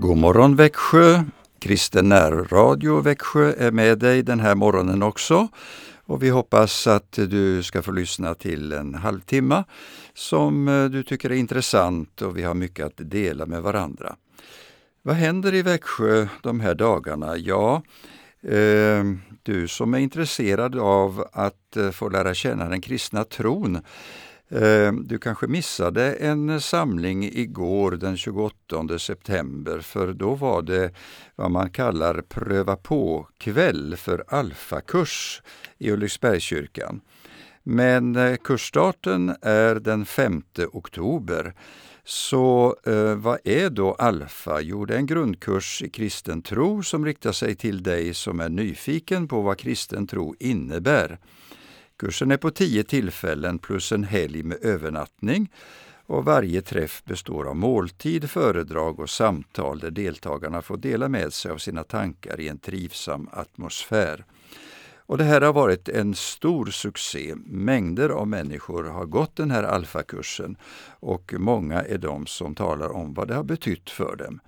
God 0.00 0.16
morgon 0.16 0.56
Växjö! 0.56 1.22
Kristen 1.58 2.08
närradio 2.08 3.00
Växjö 3.00 3.52
är 3.58 3.70
med 3.70 3.98
dig 3.98 4.22
den 4.22 4.40
här 4.40 4.54
morgonen 4.54 5.02
också. 5.02 5.48
Och 6.04 6.22
vi 6.22 6.28
hoppas 6.28 6.86
att 6.86 7.12
du 7.12 7.62
ska 7.62 7.82
få 7.82 7.90
lyssna 7.90 8.34
till 8.34 8.72
en 8.72 8.94
halvtimme 8.94 9.64
som 10.14 10.68
eh, 10.68 10.84
du 10.84 11.02
tycker 11.02 11.30
är 11.30 11.34
intressant 11.34 12.22
och 12.22 12.38
vi 12.38 12.42
har 12.42 12.54
mycket 12.54 12.86
att 12.86 13.10
dela 13.10 13.46
med 13.46 13.62
varandra. 13.62 14.16
Vad 15.02 15.16
händer 15.16 15.54
i 15.54 15.62
Växjö 15.62 16.26
de 16.42 16.60
här 16.60 16.74
dagarna? 16.74 17.36
Ja, 17.36 17.82
eh, 18.42 19.04
du 19.42 19.68
som 19.68 19.94
är 19.94 19.98
intresserad 19.98 20.78
av 20.78 21.24
att 21.32 21.76
eh, 21.76 21.90
få 21.90 22.08
lära 22.08 22.34
känna 22.34 22.68
den 22.68 22.80
kristna 22.80 23.24
tron 23.24 23.76
Eh, 23.76 23.80
Eh, 24.52 24.92
du 24.92 25.18
kanske 25.18 25.46
missade 25.46 26.12
en 26.12 26.60
samling 26.60 27.24
igår 27.24 27.90
den 27.90 28.16
28 28.16 28.98
september 28.98 29.80
för 29.80 30.12
då 30.12 30.34
var 30.34 30.62
det 30.62 30.94
vad 31.36 31.50
man 31.50 31.70
kallar 31.70 32.20
pröva 32.20 32.76
på-kväll 32.76 33.96
för 33.96 34.24
alfakurs 34.28 35.42
i 35.78 35.90
Ulriksbergskyrkan. 35.90 37.00
Men 37.62 38.16
eh, 38.16 38.36
kursstarten 38.36 39.36
är 39.42 39.74
den 39.74 40.04
5 40.04 40.42
oktober. 40.72 41.54
Så 42.04 42.76
eh, 42.86 43.14
vad 43.14 43.38
är 43.44 43.70
då 43.70 43.92
Alfa? 43.94 44.60
Jo, 44.60 44.84
det 44.84 44.94
är 44.94 44.98
en 44.98 45.06
grundkurs 45.06 45.82
i 45.82 45.88
kristen 45.88 46.42
tro 46.42 46.82
som 46.82 47.04
riktar 47.04 47.32
sig 47.32 47.54
till 47.54 47.82
dig 47.82 48.14
som 48.14 48.40
är 48.40 48.48
nyfiken 48.48 49.28
på 49.28 49.40
vad 49.40 49.58
kristen 49.58 50.06
tro 50.06 50.34
innebär. 50.38 51.18
Kursen 52.00 52.30
är 52.30 52.36
på 52.36 52.50
tio 52.50 52.84
tillfällen 52.84 53.58
plus 53.58 53.92
en 53.92 54.04
helg 54.04 54.42
med 54.42 54.58
övernattning 54.64 55.52
och 56.06 56.24
varje 56.24 56.62
träff 56.62 57.04
består 57.04 57.48
av 57.48 57.56
måltid, 57.56 58.30
föredrag 58.30 59.00
och 59.00 59.10
samtal 59.10 59.78
där 59.78 59.90
deltagarna 59.90 60.62
får 60.62 60.76
dela 60.76 61.08
med 61.08 61.32
sig 61.32 61.50
av 61.50 61.58
sina 61.58 61.84
tankar 61.84 62.40
i 62.40 62.48
en 62.48 62.58
trivsam 62.58 63.28
atmosfär. 63.32 64.24
Och 64.96 65.18
det 65.18 65.24
här 65.24 65.40
har 65.40 65.52
varit 65.52 65.88
en 65.88 66.14
stor 66.14 66.66
succé. 66.66 67.34
Mängder 67.46 68.08
av 68.08 68.28
människor 68.28 68.84
har 68.84 69.06
gått 69.06 69.36
den 69.36 69.50
här 69.50 69.62
alfakursen 69.62 70.56
och 71.00 71.34
många 71.38 71.82
är 71.82 71.98
de 71.98 72.26
som 72.26 72.54
talar 72.54 72.92
om 72.92 73.14
vad 73.14 73.28
det 73.28 73.34
har 73.34 73.44
betytt 73.44 73.90
för 73.90 74.16
dem. 74.16 74.40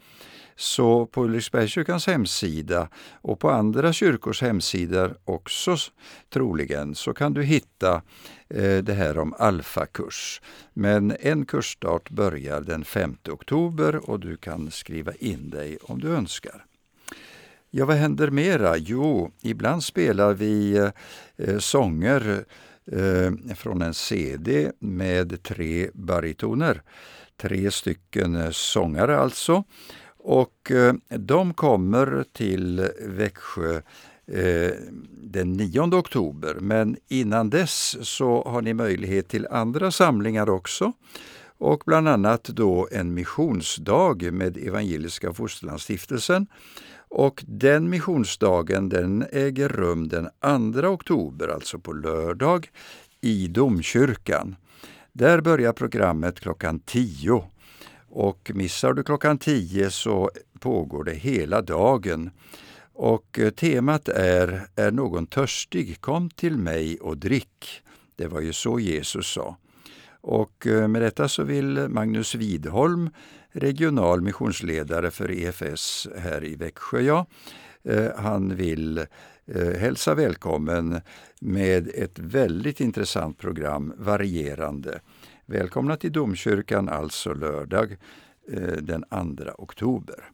Så 0.56 1.06
på 1.06 1.25
Ulriksbergskyrkans 1.25 2.06
hemsida 2.06 2.89
och 3.12 3.41
på 3.41 3.50
andra 3.50 3.92
kyrkors 3.92 4.42
hemsidor 4.42 5.17
också 5.25 5.77
troligen 6.31 6.95
så 6.95 7.14
kan 7.14 7.34
du 7.34 7.42
hitta 7.42 8.03
eh, 8.48 8.78
det 8.78 8.92
här 8.92 9.19
om 9.19 9.34
alfakurs. 9.39 10.41
Men 10.73 11.17
en 11.20 11.45
kursstart 11.45 12.11
börjar 12.11 12.61
den 12.61 12.84
5 12.84 13.17
oktober 13.28 14.11
och 14.11 14.20
du 14.20 14.36
kan 14.36 14.70
skriva 14.70 15.12
in 15.12 15.50
dig 15.50 15.78
om 15.83 16.00
du 16.00 16.08
önskar. 16.08 16.64
Ja, 17.75 17.84
vad 17.84 17.97
händer 17.97 18.30
mera? 18.30 18.77
Jo, 18.77 19.30
ibland 19.42 19.84
spelar 19.84 20.34
vi 20.34 20.77
eh, 21.36 21.58
sånger 21.58 22.45
eh, 22.86 23.55
från 23.55 23.83
en 23.83 23.95
CD 23.95 24.73
med 24.78 25.42
tre 25.42 25.91
baritoner. 25.95 26.83
Tre 27.36 27.70
stycken 27.70 28.36
eh, 28.36 28.50
sångare 28.50 29.19
alltså. 29.19 29.64
Och 30.23 30.70
eh, 30.70 30.95
de 31.09 31.55
kommer 31.55 32.25
till 32.33 32.89
Växjö 33.01 33.77
eh, 34.27 34.73
den 35.23 35.52
9 35.52 35.80
oktober, 35.80 36.55
men 36.61 36.97
innan 37.08 37.51
dess 37.51 37.97
så 38.08 38.42
har 38.42 38.63
ni 38.63 38.74
möjlighet 38.74 39.29
till 39.29 39.47
andra 39.51 39.91
samlingar 39.91 40.51
också 40.51 40.92
och 41.63 41.83
bland 41.86 42.08
annat 42.08 42.45
då 42.45 42.89
en 42.92 43.14
missionsdag 43.14 44.33
med 44.33 44.57
Evangeliska 44.57 45.33
Fosterlandsstiftelsen. 45.33 46.47
Och 47.08 47.45
den 47.47 47.91
missionsdagen 47.91 48.89
den 48.89 49.24
äger 49.33 49.68
rum 49.68 50.08
den 50.08 50.29
2 50.73 50.89
oktober, 50.89 51.48
alltså 51.48 51.79
på 51.79 51.92
lördag, 51.92 52.70
i 53.20 53.48
domkyrkan. 53.48 54.57
Där 55.13 55.41
börjar 55.41 55.73
programmet 55.73 56.41
klockan 56.41 56.79
10 56.79 57.45
och 58.12 58.50
missar 58.55 58.92
du 58.92 59.02
klockan 59.02 59.39
10 59.39 59.90
så 59.90 60.30
pågår 60.61 61.05
det 61.05 61.14
hela 61.14 61.62
dagen. 61.62 62.30
Och 62.92 63.39
eh, 63.39 63.50
temat 63.50 64.08
är 64.08 64.67
Är 64.77 64.90
någon 64.90 65.27
törstig, 65.27 66.00
kom 66.00 66.30
till 66.30 66.58
mig 66.58 66.98
och 67.00 67.18
drick. 67.18 67.83
Det 68.17 68.27
var 68.27 68.40
ju 68.40 68.52
så 68.52 68.80
Jesus 68.80 69.27
sa. 69.27 69.56
Och 70.20 70.67
eh, 70.67 70.89
med 70.89 71.02
detta 71.02 71.28
så 71.28 71.42
vill 71.42 71.89
Magnus 71.89 72.34
Widholm, 72.34 73.11
regional 73.52 74.20
missionsledare 74.20 75.11
för 75.11 75.30
EFS 75.30 76.08
här 76.18 76.44
i 76.44 76.55
Växjö, 76.56 77.00
ja, 77.00 77.27
eh, 77.84 78.11
han 78.17 78.56
vill 78.56 79.06
hälsa 79.79 80.14
välkommen 80.14 81.00
med 81.40 81.89
ett 81.94 82.18
väldigt 82.18 82.80
intressant 82.80 83.39
program, 83.39 83.92
varierande. 83.96 85.00
Välkomna 85.47 85.97
till 85.97 86.13
domkyrkan 86.13 86.89
alltså 86.89 87.35
lördag 87.35 87.97
eh, 88.48 88.77
den 88.83 89.05
2 89.36 89.45
oktober. 89.58 90.30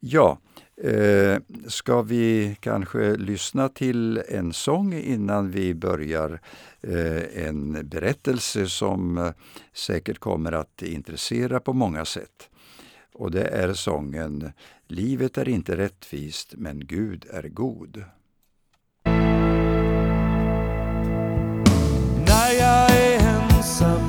Ja, 0.00 0.38
eh, 0.76 1.36
ska 1.68 2.02
vi 2.02 2.56
kanske 2.60 3.16
lyssna 3.16 3.68
till 3.68 4.22
en 4.28 4.52
sång 4.52 4.94
innan 4.94 5.50
vi 5.50 5.74
börjar 5.74 6.40
eh, 6.80 7.46
en 7.46 7.88
berättelse 7.88 8.66
som 8.66 9.18
eh, 9.18 9.30
säkert 9.72 10.18
kommer 10.18 10.52
att 10.52 10.82
intressera 10.82 11.60
på 11.60 11.72
många 11.72 12.04
sätt. 12.04 12.50
Och 13.12 13.30
det 13.30 13.44
är 13.44 13.72
sången 13.72 14.52
Livet 14.86 15.38
är 15.38 15.48
inte 15.48 15.76
rättvist 15.76 16.54
men 16.56 16.86
Gud 16.86 17.26
är 17.30 17.48
god. 17.48 18.04
Ensam 23.72 24.08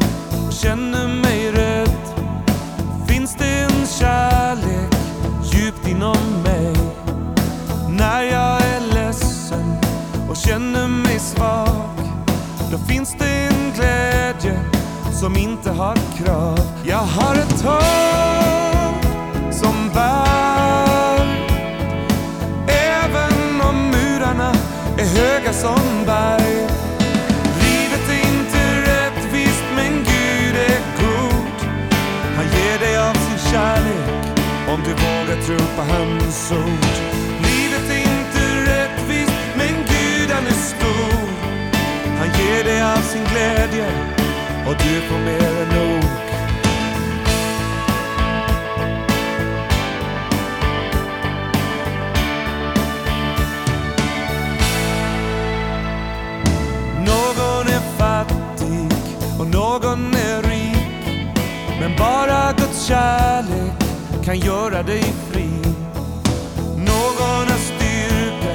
känner 0.52 1.08
mig 1.08 1.52
rädd 1.52 1.90
finns 3.08 3.36
det 3.36 3.46
en 3.46 3.88
kärlek 3.88 4.96
djupt 5.44 5.88
inom 5.88 6.42
mig. 6.44 6.76
När 7.90 8.22
jag 8.22 8.62
är 8.62 8.94
ledsen 8.94 9.76
och 10.30 10.38
känner 10.38 10.88
mig 10.88 11.20
svag 11.20 11.98
då 12.72 12.78
finns 12.78 13.16
det 13.20 13.30
en 13.30 13.72
glädje 13.76 14.60
som 15.22 15.38
inte 15.38 15.72
har 15.72 15.96
krav. 15.96 16.60
Jag 16.86 16.98
har 16.98 17.36
ett 17.36 17.62
hopp 17.62 18.33
köpa 35.54 35.84
hans 35.94 36.52
ord. 36.52 36.86
Livet 37.44 37.90
är 37.90 38.00
inte 38.00 38.72
rättvist, 38.72 39.34
men 39.58 39.68
Gud 39.68 40.30
han 40.32 40.48
är 40.48 40.52
stor. 40.52 41.28
Han 42.18 42.28
ger 42.28 42.64
dig 42.64 42.82
all 42.82 43.02
sin 43.02 43.24
glädje 43.24 43.88
och 44.68 44.76
du 44.78 45.02
får 45.02 45.18
mer 45.18 45.62
än 45.62 45.70
nog. 45.70 46.04
Någon 57.06 57.68
är 57.68 57.98
fattig 57.98 58.98
och 59.40 59.48
någon 59.48 60.14
är 60.14 60.42
rik, 60.42 61.32
men 61.80 61.96
bara 61.98 62.54
Guds 62.58 62.86
kärlek 62.86 63.23
kan 64.24 64.40
göra 64.40 64.84
dig 64.84 65.04
fri. 65.32 65.50
Någon 66.78 67.48
har 67.48 67.58
styrka 67.58 68.54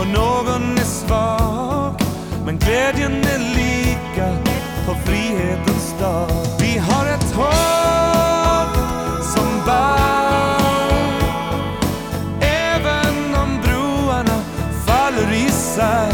och 0.00 0.06
någon 0.06 0.78
är 0.78 0.84
svag. 0.84 2.00
Men 2.44 2.58
glädjen 2.58 3.12
är 3.12 3.38
lika 3.38 4.36
på 4.86 4.94
frihetens 4.94 5.94
dag. 6.00 6.28
Vi 6.60 6.78
har 6.78 7.06
ett 7.06 7.32
hopp 7.32 8.76
som 9.34 9.64
bär. 9.66 11.00
Även 12.40 13.34
om 13.34 13.60
broarna 13.62 14.40
faller 14.86 15.32
isär. 15.32 16.12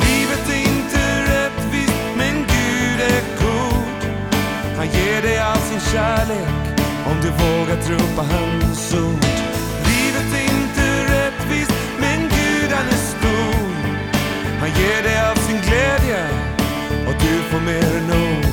Livet 0.00 0.48
är 0.48 0.60
inte 0.60 1.22
rättvist 1.22 2.16
men 2.16 2.34
Gud 2.34 3.00
är 3.00 3.22
god. 3.40 4.10
Han 4.76 4.86
ger 4.86 5.22
dig 5.22 5.38
all 5.38 5.58
sin 5.58 5.80
kärlek 5.80 6.65
om 7.16 7.22
du 7.22 7.30
vågat 7.30 7.90
ropa 7.90 8.22
hans 8.22 8.94
ord. 8.94 9.24
Livet 9.86 10.34
är 10.34 10.44
inte 10.44 11.04
rättvist, 11.04 11.72
men 12.00 12.20
Gud 12.20 12.70
han 12.70 12.86
är 12.86 12.92
stor. 12.92 13.74
Han 14.60 14.68
ger 14.68 15.02
dig 15.02 15.30
av 15.30 15.34
sin 15.34 15.60
glädje 15.60 16.28
och 17.06 17.14
du 17.20 17.42
får 17.42 17.60
mer 17.60 17.96
än 17.96 18.06
nog. 18.06 18.44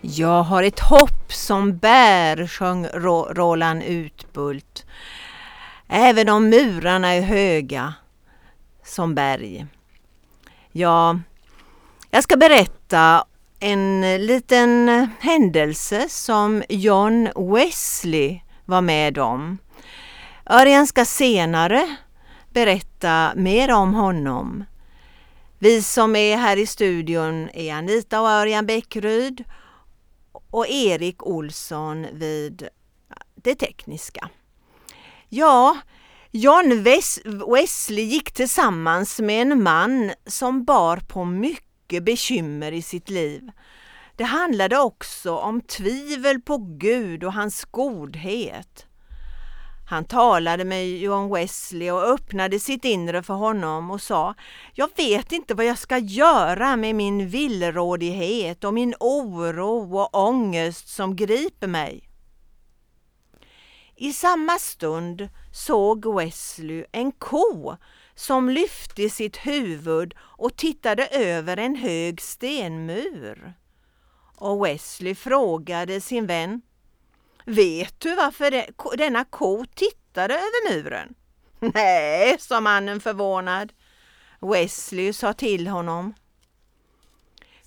Jag 0.00 0.42
har 0.42 0.62
ett 0.62 0.80
hopp 0.80 1.32
som 1.32 1.78
bär, 1.78 2.46
sjöng 2.46 2.86
Roland 3.30 3.82
Utbult. 3.82 4.86
Även 5.88 6.28
om 6.28 6.48
murarna 6.48 7.14
är 7.14 7.20
höga 7.20 7.94
som 8.90 9.14
berg. 9.14 9.66
Ja, 10.72 11.20
jag 12.10 12.22
ska 12.22 12.36
berätta 12.36 13.24
en 13.60 14.00
liten 14.26 14.88
händelse 15.20 16.08
som 16.08 16.62
John 16.68 17.28
Wesley 17.36 18.40
var 18.64 18.80
med 18.80 19.18
om. 19.18 19.58
Örjan 20.46 20.86
ska 20.86 21.04
senare 21.04 21.96
berätta 22.50 23.32
mer 23.36 23.72
om 23.72 23.94
honom. 23.94 24.64
Vi 25.58 25.82
som 25.82 26.16
är 26.16 26.36
här 26.36 26.56
i 26.56 26.66
studion 26.66 27.48
är 27.52 27.74
Anita 27.74 28.20
och 28.20 28.28
Örjan 28.28 28.66
Bäckryd 28.66 29.44
och 30.50 30.68
Erik 30.68 31.26
Olsson 31.26 32.06
vid 32.12 32.68
det 33.34 33.54
tekniska. 33.54 34.28
Ja, 35.28 35.76
John 36.32 36.84
Wesley 37.52 38.04
gick 38.04 38.32
tillsammans 38.32 39.20
med 39.20 39.42
en 39.42 39.62
man 39.62 40.12
som 40.26 40.64
bar 40.64 40.96
på 40.96 41.24
mycket 41.24 42.04
bekymmer 42.04 42.72
i 42.72 42.82
sitt 42.82 43.10
liv. 43.10 43.50
Det 44.16 44.24
handlade 44.24 44.78
också 44.78 45.36
om 45.36 45.60
tvivel 45.60 46.40
på 46.40 46.56
Gud 46.78 47.24
och 47.24 47.32
hans 47.32 47.64
godhet. 47.64 48.86
Han 49.88 50.04
talade 50.04 50.64
med 50.64 50.98
John 50.98 51.34
Wesley 51.34 51.90
och 51.90 52.02
öppnade 52.02 52.60
sitt 52.60 52.84
inre 52.84 53.22
för 53.22 53.34
honom 53.34 53.90
och 53.90 54.02
sa 54.02 54.34
Jag 54.74 54.90
vet 54.96 55.32
inte 55.32 55.54
vad 55.54 55.66
jag 55.66 55.78
ska 55.78 55.98
göra 55.98 56.76
med 56.76 56.94
min 56.94 57.28
villrådighet 57.28 58.64
och 58.64 58.74
min 58.74 58.94
oro 59.00 59.98
och 59.98 60.28
ångest 60.28 60.88
som 60.88 61.16
griper 61.16 61.66
mig. 61.66 62.10
I 63.96 64.12
samma 64.12 64.58
stund 64.58 65.28
såg 65.52 66.14
Wesley 66.16 66.84
en 66.92 67.12
ko 67.12 67.76
som 68.14 68.48
lyfte 68.48 69.10
sitt 69.10 69.36
huvud 69.36 70.14
och 70.20 70.56
tittade 70.56 71.06
över 71.06 71.56
en 71.56 71.76
hög 71.76 72.20
stenmur. 72.20 73.54
Och 74.36 74.66
Wesley 74.66 75.14
frågade 75.14 76.00
sin 76.00 76.26
vän 76.26 76.62
Vet 77.44 78.00
du 78.00 78.14
varför 78.14 78.96
denna 78.96 79.24
ko 79.24 79.64
tittade 79.74 80.34
över 80.34 80.74
muren? 80.74 81.14
Nej, 81.74 82.36
sa 82.38 82.60
mannen 82.60 83.00
förvånad. 83.00 83.72
Wesley 84.40 85.12
sa 85.12 85.32
till 85.32 85.68
honom. 85.68 86.14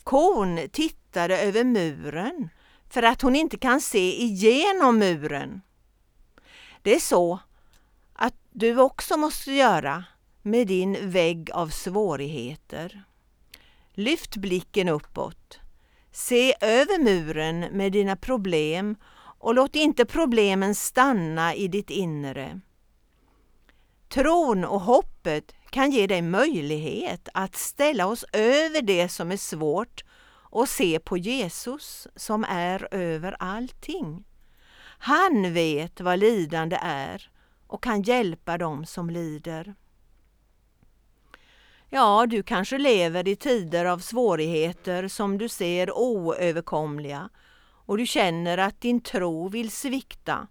Kon 0.04 0.60
tittade 0.72 1.40
över 1.40 1.64
muren 1.64 2.50
för 2.90 3.04
att 3.04 3.22
hon 3.22 3.36
inte 3.36 3.58
kan 3.58 3.82
se 3.82 4.24
igenom 4.24 5.00
muren. 5.00 5.62
Det 6.82 6.96
är 6.96 7.00
så 7.00 7.40
du 8.56 8.80
också 8.80 9.18
måste 9.18 9.52
göra 9.52 10.04
med 10.42 10.68
din 10.68 11.10
vägg 11.10 11.52
av 11.52 11.68
svårigheter. 11.68 13.04
Lyft 13.94 14.36
blicken 14.36 14.90
uppåt. 14.90 15.60
Se 16.12 16.54
över 16.62 17.04
muren 17.04 17.60
med 17.60 17.92
dina 17.92 18.16
problem 18.16 18.96
och 19.40 19.56
låt 19.56 19.76
inte 19.76 20.06
problemen 20.06 20.76
stanna 20.76 21.56
i 21.56 21.68
ditt 21.68 21.90
inre. 21.90 22.60
Tron 24.10 24.66
och 24.66 24.82
hoppet 24.82 25.56
kan 25.70 25.92
ge 25.92 26.08
dig 26.08 26.22
möjlighet 26.22 27.30
att 27.34 27.56
ställa 27.56 28.08
oss 28.08 28.26
över 28.34 28.82
det 28.82 29.10
som 29.10 29.32
är 29.32 29.38
svårt 29.38 30.04
och 30.50 30.70
se 30.70 31.00
på 31.00 31.18
Jesus 31.18 32.08
som 32.16 32.44
är 32.50 32.88
över 32.92 33.36
allting. 33.40 34.24
Han 34.98 35.54
vet 35.54 36.02
vad 36.02 36.20
lidande 36.20 36.78
är 36.82 37.30
och 37.74 37.84
kan 37.84 38.02
hjälpa 38.02 38.58
dem 38.58 38.86
som 38.86 39.10
lider. 39.10 39.76
Ja, 41.90 42.26
du 42.30 42.44
kanske 42.44 42.78
lever 42.78 43.28
i 43.28 43.36
tider 43.36 43.86
av 43.86 44.00
svårigheter 44.00 45.08
som 45.08 45.38
du 45.38 45.50
ser 45.50 45.98
oöverkomliga 45.98 47.30
och 47.86 47.98
du 47.98 48.06
känner 48.06 48.58
att 48.58 48.82
din 48.82 49.02
tro 49.02 49.50
vill 49.50 49.72
svikta. 49.72 50.48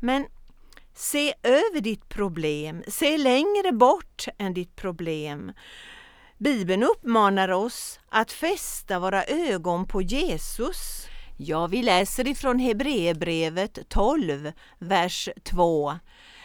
Men 0.00 0.26
se 0.94 1.34
över 1.42 1.80
ditt 1.80 2.08
problem, 2.08 2.82
se 2.88 3.18
längre 3.18 3.72
bort 3.72 4.26
än 4.38 4.54
ditt 4.54 4.76
problem. 4.76 5.52
Bibeln 6.38 6.82
uppmanar 6.82 7.48
oss 7.48 8.00
att 8.08 8.32
fästa 8.32 8.98
våra 8.98 9.24
ögon 9.24 9.86
på 9.86 10.02
Jesus. 10.02 11.06
Ja, 11.42 11.66
vi 11.66 11.82
läser 11.82 12.28
ifrån 12.28 12.58
Hebreerbrevet 12.58 13.78
12, 13.88 14.52
vers 14.78 15.28
2. 15.44 15.94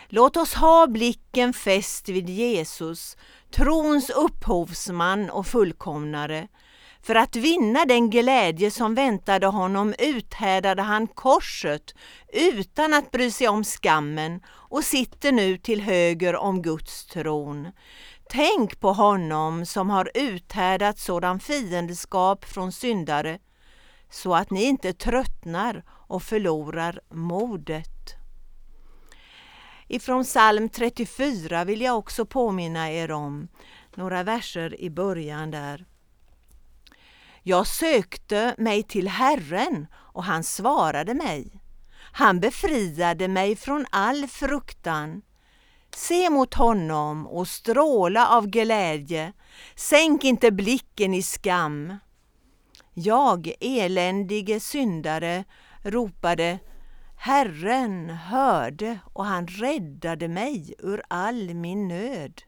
Låt 0.10 0.38
oss 0.38 0.54
ha 0.54 0.88
blicken 0.88 1.54
fäst 1.54 2.10
vid 2.10 2.30
Jesus, 2.30 3.18
trons 3.52 4.10
upphovsman 4.10 5.30
och 5.30 5.48
fullkomnare, 5.48 6.48
för 7.02 7.16
att 7.16 7.36
vinna 7.36 7.86
den 7.86 8.10
glädje 8.10 8.72
som 8.72 8.96
väntade 8.96 9.48
honom 9.48 9.94
uthärdade 10.00 10.82
han 10.82 11.08
korset 11.08 11.96
utan 12.34 12.94
att 12.94 13.12
bry 13.12 13.32
sig 13.32 13.48
om 13.48 13.64
skammen 13.64 14.42
och 14.48 14.84
sitter 14.84 15.32
nu 15.32 15.58
till 15.58 15.82
höger 15.82 16.36
om 16.36 16.62
Guds 16.62 17.06
tron. 17.06 17.68
Tänk 18.30 18.80
på 18.80 18.94
honom 18.94 19.66
som 19.66 19.90
har 19.90 20.12
uthärdat 20.14 21.00
sådan 21.00 21.40
fiendskap 21.40 22.46
från 22.46 22.72
syndare 22.72 23.40
så 24.16 24.36
att 24.36 24.52
ni 24.52 24.64
inte 24.64 24.94
tröttnar 24.94 25.84
och 25.90 26.24
förlorar 26.24 27.00
modet. 27.10 28.16
Ifrån 29.88 30.24
psalm 30.24 30.70
34 30.70 31.64
vill 31.64 31.82
jag 31.82 31.98
också 31.98 32.26
påminna 32.26 32.92
er 32.92 33.12
om 33.12 33.48
några 33.96 34.24
verser 34.24 34.82
i 34.82 34.90
början 34.90 35.52
där. 35.52 35.86
Jag 37.44 37.68
sökte 37.68 38.56
mig 38.58 38.84
till 38.84 39.08
Herren 39.08 39.88
och 39.94 40.24
han 40.24 40.44
svarade 40.44 41.14
mig. 41.14 41.62
Han 42.12 42.40
befriade 42.40 43.28
mig 43.28 43.56
från 43.56 43.86
all 43.90 44.28
fruktan. 44.28 45.22
Se 45.96 46.30
mot 46.30 46.54
honom 46.54 47.28
och 47.28 47.48
stråla 47.48 48.28
av 48.28 48.48
glädje. 48.48 49.34
Sänk 49.76 50.24
inte 50.24 50.52
blicken 50.52 51.14
i 51.14 51.24
skam. 51.24 51.94
Jag, 52.98 53.54
eländige 53.60 54.60
syndare, 54.60 55.44
ropade 55.84 56.60
Herren 57.16 58.10
hörde 58.10 59.00
och 59.14 59.26
han 59.26 59.48
räddade 59.48 60.28
mig 60.28 60.74
ur 60.80 61.02
all 61.08 61.54
min 61.54 61.88
nöd. 61.88 62.42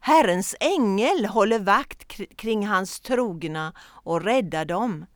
Herrens 0.00 0.56
ängel 0.60 1.26
håller 1.26 1.58
vakt 1.58 2.36
kring 2.36 2.66
hans 2.66 3.00
trogna 3.00 3.72
och 3.80 4.22
räddar 4.24 4.64
dem. 4.64 5.06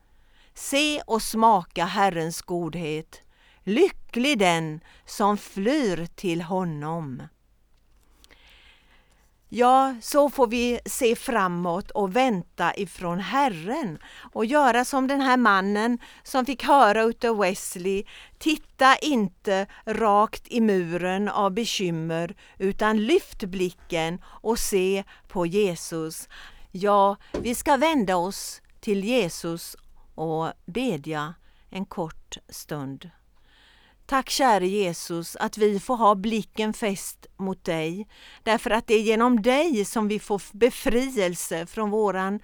Se 0.53 1.01
och 1.01 1.21
smaka 1.21 1.85
Herrens 1.85 2.41
godhet. 2.41 3.21
Lycklig 3.63 4.39
den 4.39 4.79
som 5.05 5.37
flyr 5.37 6.05
till 6.15 6.41
honom. 6.41 7.23
Ja, 9.51 9.95
så 10.01 10.29
får 10.29 10.47
vi 10.47 10.79
se 10.85 11.15
framåt 11.15 11.91
och 11.91 12.15
vänta 12.15 12.75
ifrån 12.75 13.19
Herren 13.19 13.99
och 14.33 14.45
göra 14.45 14.85
som 14.85 15.07
den 15.07 15.21
här 15.21 15.37
mannen 15.37 15.99
som 16.23 16.45
fick 16.45 16.63
höra 16.63 17.03
utav 17.03 17.37
Wesley. 17.37 18.03
Titta 18.37 18.95
inte 18.95 19.67
rakt 19.85 20.47
i 20.47 20.61
muren 20.61 21.29
av 21.29 21.51
bekymmer 21.51 22.35
utan 22.57 23.05
lyft 23.05 23.43
blicken 23.43 24.21
och 24.25 24.59
se 24.59 25.03
på 25.27 25.45
Jesus. 25.45 26.29
Ja, 26.71 27.15
vi 27.41 27.55
ska 27.55 27.77
vända 27.77 28.15
oss 28.15 28.61
till 28.79 29.03
Jesus 29.03 29.75
och 30.15 30.51
bedja 30.65 31.33
en 31.69 31.85
kort 31.85 32.37
stund. 32.49 33.09
Tack 34.09 34.29
käre 34.29 34.67
Jesus 34.67 35.35
att 35.35 35.57
vi 35.57 35.79
får 35.79 35.95
ha 35.95 36.15
blicken 36.15 36.73
fäst 36.73 37.25
mot 37.37 37.63
dig, 37.65 38.07
därför 38.43 38.69
att 38.69 38.87
det 38.87 38.93
är 38.93 39.01
genom 39.01 39.41
dig 39.41 39.85
som 39.85 40.07
vi 40.07 40.19
får 40.19 40.41
befrielse 40.51 41.65
från 41.65 41.89
våran 41.89 42.39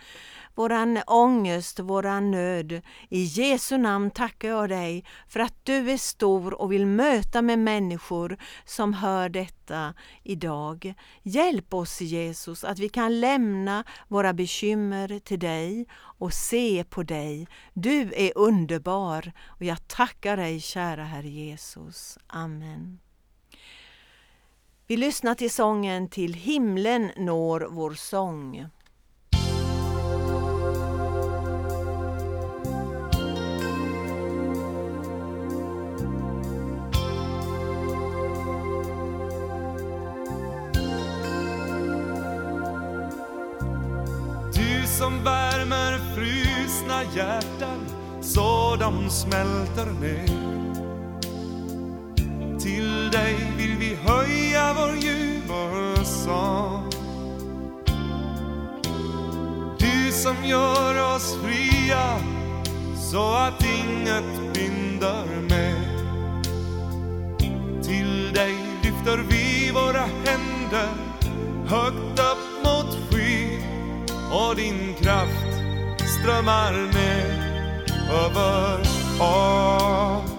våran 0.56 1.00
ångest, 1.08 1.80
våran 1.80 2.32
nöd. 2.32 2.82
I 3.10 3.24
Jesu 3.24 3.78
namn 3.78 4.12
tackar 4.12 4.48
jag 4.48 4.70
dig 4.70 5.06
för 5.28 5.40
att 5.40 5.56
du 5.64 5.92
är 5.92 5.98
stor 5.98 6.62
och 6.62 6.72
vill 6.72 6.86
möta 6.86 7.42
med 7.42 7.60
människor 7.60 8.38
som 8.66 8.94
hör 8.94 9.30
detta 9.30 9.94
idag. 10.24 10.94
Hjälp 11.24 11.74
oss 11.74 12.02
Jesus 12.02 12.64
att 12.64 12.80
vi 12.80 12.90
kan 12.90 13.20
lämna 13.20 13.84
våra 14.08 14.34
bekymmer 14.34 15.20
till 15.20 15.40
dig 15.40 15.86
och 15.94 16.34
se 16.34 16.84
på 16.84 17.04
dig. 17.04 17.48
Du 17.74 18.14
är 18.14 18.38
underbar 18.38 19.32
och 19.46 19.64
jag 19.64 19.88
tackar 19.88 20.38
dig 20.38 20.60
kära 20.60 21.04
Herre 21.04 21.30
Jesus. 21.30 22.18
Amen. 22.28 23.00
Vi 24.88 24.98
lyssnar 24.98 25.36
till 25.36 25.52
sången 25.52 26.10
Till 26.10 26.34
himlen 26.34 27.12
når 27.18 27.68
vår 27.70 27.94
sång. 27.94 28.70
Frusna 46.96 47.04
hjärtan 47.16 47.80
så 48.22 48.76
de 48.80 49.10
smälter 49.10 49.86
ner. 50.02 50.28
Till 52.60 53.12
dig 53.12 53.36
vill 53.58 53.78
vi 53.78 53.96
höja 53.96 54.74
vår 54.74 54.96
jubelsång. 54.96 56.90
Du 59.80 60.12
som 60.12 60.46
gör 60.46 61.16
oss 61.16 61.38
fria 61.44 62.20
så 63.12 63.34
att 63.34 63.64
inget 63.64 64.54
binder 64.54 65.26
mer. 65.50 65.96
Till 67.84 68.34
dig 68.34 68.56
lyfter 68.84 69.18
vi 69.30 69.72
våra 69.72 70.06
händer 70.26 70.90
högt 71.68 72.20
upp 72.20 72.64
mot 72.64 72.98
sky 73.10 73.60
och 74.32 74.56
din 74.56 74.94
kraft 75.02 75.35
strömmar 76.26 76.74
ner 76.74 77.26
över 78.10 78.80
oss. 79.20 80.35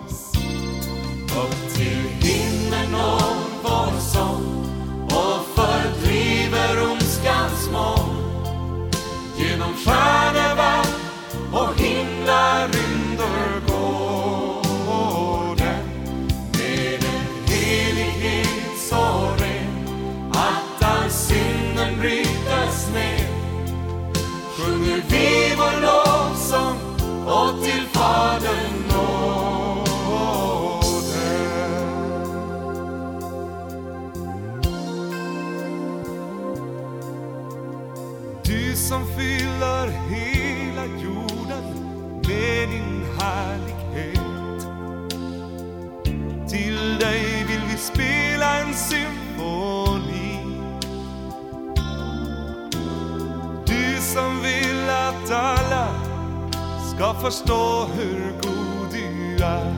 Ska 56.97 57.15
förstå 57.15 57.89
hur 57.97 58.33
god 58.43 58.93
du 58.93 59.45
är. 59.45 59.75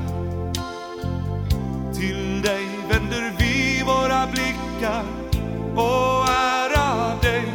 Till 1.95 2.43
dig 2.43 2.67
vänder 2.89 3.33
vi 3.39 3.83
våra 3.87 4.27
blickar 4.27 5.05
och 5.77 6.29
ära 6.29 7.17
dig. 7.23 7.53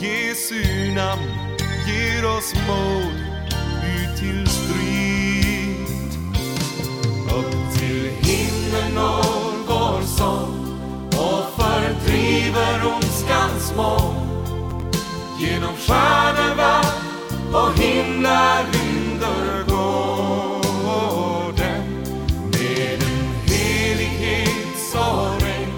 Jesu 0.00 0.64
namn 0.94 1.22
ger 1.88 2.36
oss 2.36 2.54
mod 2.68 3.12
ut 3.84 4.18
till 4.18 4.46
strid. 4.46 5.86
Upp 7.38 7.78
till 7.78 8.10
himlen 8.10 8.94
når 8.94 9.66
vår 9.68 10.02
sång 10.02 10.78
och 11.08 11.62
fördriver 11.62 12.94
ondskans 12.94 13.72
moln. 13.76 14.14
Genom 15.40 15.76
stjärnorna 15.76 16.80
och 17.52 17.78
himlen 17.78 18.09
med 18.20 18.66
en 22.92 23.00
helighet 23.46 24.78
så 24.92 25.30
ren 25.40 25.70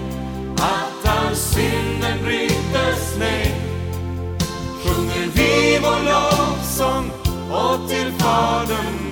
att 0.57 1.07
all 1.17 1.35
synden 1.35 2.23
brytes 2.23 3.17
ner. 3.19 3.55
Sjunger 4.83 5.27
vi 5.33 5.79
vår 5.81 6.05
lovsång 6.05 7.11
och 7.51 7.89
till 7.89 8.11
Fadern 8.11 9.03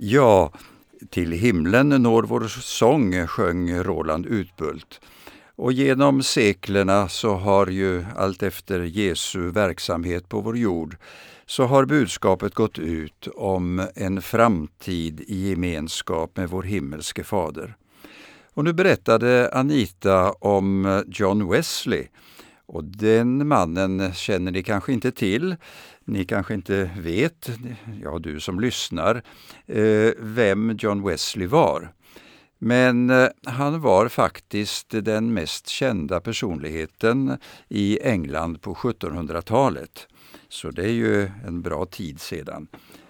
Ja, 0.00 0.52
till 1.10 1.32
himlen 1.32 1.88
når 1.88 2.22
vår 2.22 2.48
sång, 2.48 3.26
sjöng 3.26 3.82
Roland 3.82 4.26
Utbult. 4.26 5.00
Och 5.56 5.72
genom 5.72 6.22
seklerna 6.22 7.08
så 7.08 7.34
har 7.34 7.66
ju 7.66 8.04
allt 8.16 8.42
efter 8.42 8.80
Jesu 8.80 9.50
verksamhet 9.50 10.28
på 10.28 10.40
vår 10.40 10.58
jord 10.58 10.96
så 11.48 11.64
har 11.64 11.84
budskapet 11.84 12.54
gått 12.54 12.78
ut 12.78 13.28
om 13.34 13.86
en 13.94 14.22
framtid 14.22 15.20
i 15.20 15.48
gemenskap 15.48 16.36
med 16.36 16.48
vår 16.48 16.62
himmelske 16.62 17.24
fader. 17.24 17.76
Och 18.54 18.64
nu 18.64 18.72
berättade 18.72 19.50
Anita 19.52 20.30
om 20.30 21.02
John 21.06 21.50
Wesley 21.50 22.06
och 22.68 22.84
den 22.84 23.48
mannen 23.48 24.12
känner 24.14 24.52
ni 24.52 24.62
kanske 24.62 24.92
inte 24.92 25.12
till. 25.12 25.56
Ni 26.04 26.24
kanske 26.24 26.54
inte 26.54 26.90
vet, 26.98 27.50
ja 28.02 28.18
du 28.18 28.40
som 28.40 28.60
lyssnar, 28.60 29.22
eh, 29.66 30.12
vem 30.18 30.76
John 30.78 31.02
Wesley 31.02 31.46
var. 31.46 31.92
Men 32.58 33.10
eh, 33.10 33.28
han 33.46 33.80
var 33.80 34.08
faktiskt 34.08 34.86
den 34.90 35.34
mest 35.34 35.68
kända 35.68 36.20
personligheten 36.20 37.38
i 37.68 37.98
England 38.02 38.62
på 38.62 38.74
1700-talet. 38.74 40.08
Så 40.48 40.70
det 40.70 40.82
är 40.82 40.92
ju 40.92 41.30
en 41.46 41.62
bra 41.62 41.86
tid 41.86 42.20
sedan. 42.20 42.68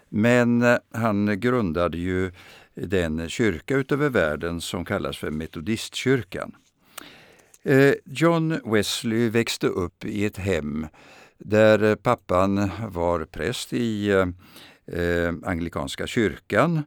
Men 0.08 0.62
eh, 0.62 0.76
han 0.92 1.40
grundade 1.40 1.98
ju 1.98 2.32
den 2.74 3.28
kyrka 3.28 3.76
utöver 3.76 4.08
världen 4.08 4.60
som 4.60 4.84
kallas 4.84 5.16
för 5.16 5.30
metodistkyrkan. 5.30 6.52
Eh, 7.62 7.94
John 8.04 8.60
Wesley 8.64 9.28
växte 9.28 9.66
upp 9.66 10.04
i 10.04 10.24
ett 10.24 10.36
hem 10.36 10.86
där 11.38 11.96
pappan 11.96 12.70
var 12.88 13.24
präst 13.24 13.72
i 13.72 14.10
eh, 14.86 15.32
anglikanska 15.44 16.06
kyrkan 16.06 16.82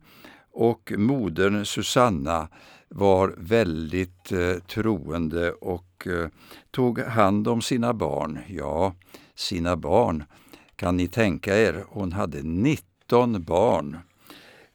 och 0.52 0.94
modern 0.98 1.66
Susanna 1.66 2.48
var 2.90 3.36
väldigt 3.38 4.32
eh, 4.32 4.56
troende 4.68 5.52
och 5.52 6.08
eh, 6.08 6.30
tog 6.72 7.00
hand 7.00 7.48
om 7.48 7.62
sina 7.62 7.94
barn. 7.94 8.40
Ja, 8.48 8.96
sina 9.36 9.76
barn. 9.76 10.24
Kan 10.76 10.98
ni 10.98 11.08
tänka 11.08 11.58
er, 11.58 11.84
hon 11.88 12.12
hade 12.12 12.42
19 12.42 13.44
barn. 13.44 13.98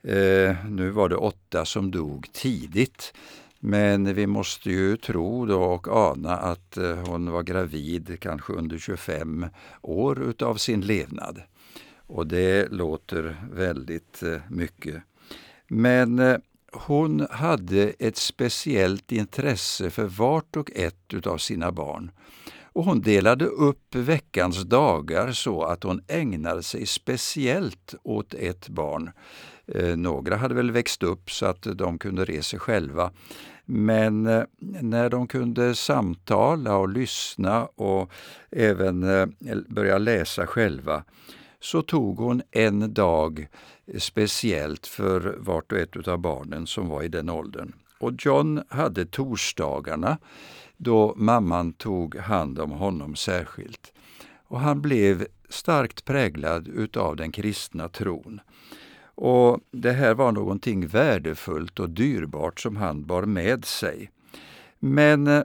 Eh, 0.03 0.57
nu 0.69 0.91
var 0.91 1.09
det 1.09 1.17
åtta 1.17 1.65
som 1.65 1.91
dog 1.91 2.29
tidigt. 2.33 3.15
Men 3.69 4.15
vi 4.15 4.27
måste 4.27 4.71
ju 4.71 4.97
tro 4.97 5.47
då 5.47 5.63
och 5.63 5.89
ana 5.89 6.37
att 6.37 6.77
eh, 6.77 6.97
hon 6.97 7.31
var 7.31 7.43
gravid 7.43 8.17
kanske 8.21 8.53
under 8.53 8.79
25 8.79 9.47
år 9.83 10.23
utav 10.23 10.55
sin 10.55 10.81
levnad. 10.81 11.43
Och 11.97 12.27
det 12.27 12.73
låter 12.73 13.37
väldigt 13.53 14.23
eh, 14.23 14.39
mycket. 14.51 15.03
Men 15.69 16.19
eh, 16.19 16.37
hon 16.73 17.27
hade 17.31 17.93
ett 17.99 18.17
speciellt 18.17 19.13
intresse 19.13 19.91
för 19.91 20.05
vart 20.05 20.57
och 20.57 20.71
ett 20.75 21.15
utav 21.15 21.39
sina 21.39 21.73
barn. 21.73 22.11
Och 22.63 22.85
hon 22.85 23.01
delade 23.01 23.45
upp 23.45 23.95
veckans 23.95 24.63
dagar 24.63 25.33
så 25.33 25.63
att 25.63 25.83
hon 25.83 26.03
ägnade 26.09 26.63
sig 26.63 26.87
speciellt 26.87 27.95
åt 28.03 28.35
ett 28.35 28.69
barn. 28.69 29.11
Några 29.97 30.37
hade 30.37 30.55
väl 30.55 30.71
växt 30.71 31.03
upp 31.03 31.31
så 31.31 31.47
att 31.47 31.63
de 31.63 31.99
kunde 31.99 32.25
resa 32.25 32.59
själva. 32.59 33.13
Men 33.67 34.27
eh, 34.27 34.45
när 34.59 35.11
de 35.11 35.27
kunde 35.27 35.75
samtala 35.75 36.77
och 36.77 36.89
lyssna 36.89 37.67
och 37.67 38.11
även 38.51 39.03
eh, 39.03 39.27
börja 39.69 39.99
läsa 39.99 40.47
själva 40.47 41.05
så 41.61 41.83
tog 41.83 42.19
hon 42.19 42.43
en 42.51 42.95
dag 42.95 43.49
speciellt 43.99 44.87
för 44.87 45.37
vart 45.39 45.73
och 45.73 45.79
ett 45.79 46.09
av 46.09 46.19
barnen 46.19 46.67
som 46.67 46.89
var 46.89 47.03
i 47.03 47.09
den 47.09 47.31
åldern. 47.31 47.73
Och 47.99 48.13
John 48.19 48.63
hade 48.69 49.07
torsdagarna 49.07 50.19
då 50.77 51.15
mamman 51.17 51.73
tog 51.73 52.17
hand 52.17 52.59
om 52.59 52.71
honom 52.71 53.17
särskilt. 53.17 53.93
Och 54.49 54.61
han 54.61 54.83
blev 54.83 55.27
starkt 55.49 56.05
präglad 56.05 56.69
utav 56.69 57.17
den 57.17 57.33
kristna 57.33 57.89
tron. 57.89 58.41
Och 59.17 59.61
Det 59.71 59.93
här 59.93 60.15
var 60.15 60.33
någonting 60.33 60.87
värdefullt 60.87 61.81
och 61.81 61.91
dyrbart 61.91 62.61
som 62.61 62.77
han 62.77 63.07
bar 63.07 63.23
med 63.23 63.65
sig. 63.65 64.11
Men 64.79 65.27
eh, 65.27 65.43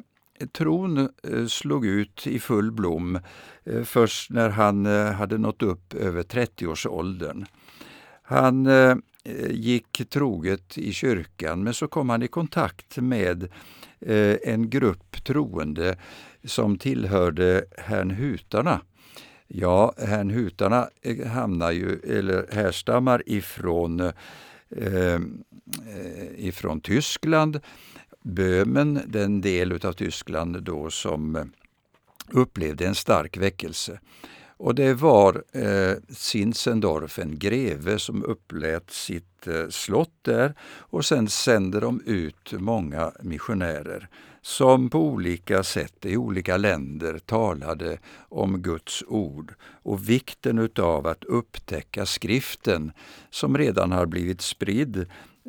tron 0.52 0.98
eh, 0.98 1.46
slog 1.48 1.86
ut 1.86 2.28
i 2.28 2.40
full 2.40 2.72
blom 2.72 3.20
eh, 3.64 3.84
först 3.84 4.30
när 4.32 4.50
han 4.50 4.86
hade 5.14 5.38
nått 5.38 5.64
upp 5.64 5.94
över 5.94 6.24
30-årsåldern. 6.24 7.46
Han 8.24 8.70
gick 9.50 10.10
troget 10.10 10.78
i 10.78 10.94
kyrkan 10.94 11.64
men 11.64 11.74
så 11.74 11.88
kom 11.88 12.10
han 12.10 12.24
i 12.24 12.28
kontakt 12.28 12.98
med 12.98 13.48
en 14.44 14.70
grupp 14.70 15.24
troende 15.24 15.98
som 16.44 16.78
tillhörde 16.78 17.66
Hernhutarna. 17.78 18.82
Ja, 19.54 19.94
Hernhutarna 19.98 20.90
eh, 21.02 21.28
hamnar 21.28 21.72
ju, 21.72 22.00
eller 22.00 22.48
härstammar 22.52 23.24
ifrån, 23.26 24.00
eh, 24.00 24.14
eh 24.76 25.22
ifrån 26.38 26.82
Tyskland. 26.82 27.60
Böhmen, 28.24 29.02
den 29.08 29.42
del 29.42 29.86
av 29.86 29.94
Tyskland 29.94 30.64
då 30.64 30.90
som 30.90 31.36
eh, 31.36 31.46
upplevde 32.30 32.88
en 32.88 32.96
stark 32.96 33.38
väckelse. 33.38 34.00
Och 34.58 34.76
det 34.76 34.94
var 34.94 35.44
eh, 35.52 35.98
Zinzendorf, 36.10 37.20
en 37.20 37.40
greve, 37.40 38.00
som 38.00 38.24
upplät 38.24 38.92
sitt 38.92 39.48
eh, 39.48 39.68
slott 39.70 40.16
där 40.22 40.56
och 40.64 41.06
sen 41.06 41.28
sände 41.30 41.80
de 41.80 42.02
ut 42.06 42.54
många 42.54 43.12
missionärer 43.22 44.10
som 44.42 44.90
på 44.90 45.00
olika 45.00 45.64
sätt 45.64 46.06
i 46.06 46.18
olika 46.18 46.58
länder 46.58 47.20
talade 47.20 47.98
om 48.30 48.62
Guds 48.62 49.04
ord 49.08 49.54
och 49.64 50.10
vikten 50.10 50.60
utav 50.60 51.08
att 51.08 51.24
upptäcka 51.24 52.06
skriften 52.06 52.92
som 53.30 53.58
redan 53.58 53.92
har 53.92 54.06
blivit 54.06 54.42
spridd 54.42 54.98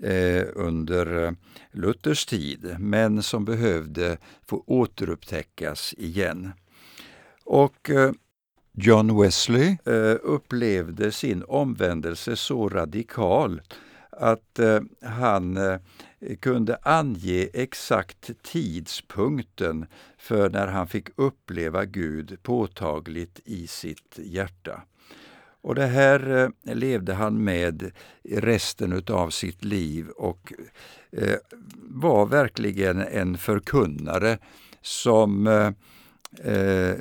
eh, 0.02 0.44
under 0.54 1.24
eh, 1.24 1.32
Luthers 1.72 2.26
tid 2.26 2.76
men 2.78 3.22
som 3.22 3.44
behövde 3.44 4.18
få 4.46 4.64
återupptäckas 4.66 5.94
igen. 5.98 6.52
Och 7.44 7.90
eh, 7.90 8.12
John 8.74 9.20
Wesley 9.20 9.76
upplevde 10.22 11.12
sin 11.12 11.44
omvändelse 11.48 12.36
så 12.36 12.68
radikal 12.68 13.60
att 14.10 14.60
han 15.02 15.58
kunde 16.40 16.76
ange 16.82 17.48
exakt 17.52 18.30
tidpunkten 18.42 19.86
för 20.18 20.50
när 20.50 20.66
han 20.66 20.88
fick 20.88 21.08
uppleva 21.16 21.84
Gud 21.84 22.38
påtagligt 22.42 23.40
i 23.44 23.66
sitt 23.66 24.18
hjärta. 24.18 24.82
Och 25.62 25.74
det 25.74 25.86
här 25.86 26.52
eh, 26.64 26.74
levde 26.74 27.14
han 27.14 27.44
med 27.44 27.90
resten 28.24 29.02
av 29.10 29.30
sitt 29.30 29.64
liv 29.64 30.08
och 30.08 30.52
eh, 31.12 31.36
var 31.82 32.26
verkligen 32.26 33.00
en 33.00 33.38
förkunnare 33.38 34.38
som 34.80 35.46
eh, 35.46 36.94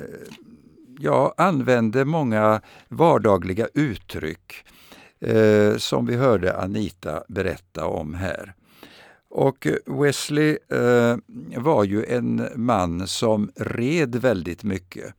ja, 0.98 1.34
använde 1.36 2.04
många 2.04 2.60
vardagliga 2.88 3.68
uttryck 3.74 4.64
som 5.76 6.06
vi 6.06 6.16
hörde 6.16 6.56
Anita 6.56 7.24
berätta 7.28 7.86
om 7.86 8.14
här. 8.14 8.54
Och 9.34 9.66
Wesley 9.86 10.58
eh, 10.68 11.16
var 11.56 11.84
ju 11.84 12.04
en 12.04 12.48
man 12.56 13.06
som 13.06 13.50
red 13.56 14.16
väldigt 14.16 14.64
mycket. 14.64 15.14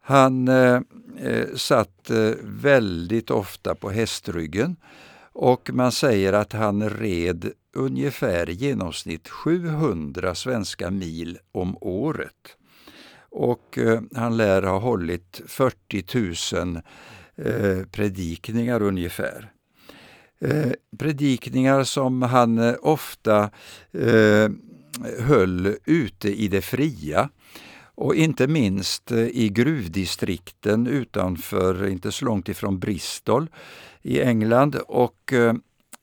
Han 0.00 0.48
eh, 0.48 0.80
eh, 1.18 1.46
satt 1.56 2.10
eh, 2.10 2.30
väldigt 2.42 3.30
ofta 3.30 3.74
på 3.74 3.90
hästryggen 3.90 4.76
och 5.32 5.70
man 5.72 5.92
säger 5.92 6.32
att 6.32 6.52
han 6.52 6.90
red 6.90 7.52
ungefär 7.76 8.50
i 8.50 8.52
genomsnitt 8.52 9.28
700 9.28 10.34
svenska 10.34 10.90
mil 10.90 11.38
om 11.52 11.76
året 11.80 12.56
och 13.30 13.78
eh, 13.78 14.00
han 14.14 14.36
lär 14.36 14.62
ha 14.62 14.78
hållit 14.78 15.40
40 15.46 16.56
000 16.64 16.80
eh, 17.36 17.86
predikningar 17.86 18.82
ungefär. 18.82 19.53
Eh, 20.44 20.72
predikningar 20.98 21.84
som 21.84 22.22
han 22.22 22.58
eh, 22.58 22.74
ofta 22.82 23.50
eh, 23.92 24.50
höll 25.18 25.76
ute 25.84 26.28
i 26.42 26.48
det 26.48 26.62
fria. 26.62 27.28
Och 27.94 28.14
inte 28.14 28.46
minst 28.46 29.10
eh, 29.10 29.18
i 29.18 29.48
gruvdistrikten 29.48 30.86
utanför, 30.86 31.86
inte 31.88 32.12
så 32.12 32.24
långt 32.24 32.48
ifrån 32.48 32.78
Bristol 32.78 33.48
i 34.02 34.20
England. 34.20 34.76
Och 34.86 35.32
eh, 35.32 35.54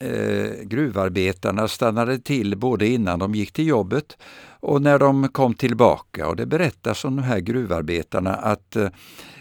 eh, 0.01 0.63
gruvarbetarna 0.63 1.67
stannade 1.67 2.19
till 2.19 2.57
både 2.57 2.87
innan 2.87 3.19
de 3.19 3.35
gick 3.35 3.51
till 3.51 3.67
jobbet 3.67 4.17
och 4.59 4.81
när 4.81 4.99
de 4.99 5.27
kom 5.27 5.53
tillbaka. 5.53 6.27
Och 6.27 6.35
det 6.35 6.45
berättas 6.45 7.05
om 7.05 7.15
de 7.15 7.21
här 7.21 7.39
gruvarbetarna 7.39 8.33
att 8.33 8.75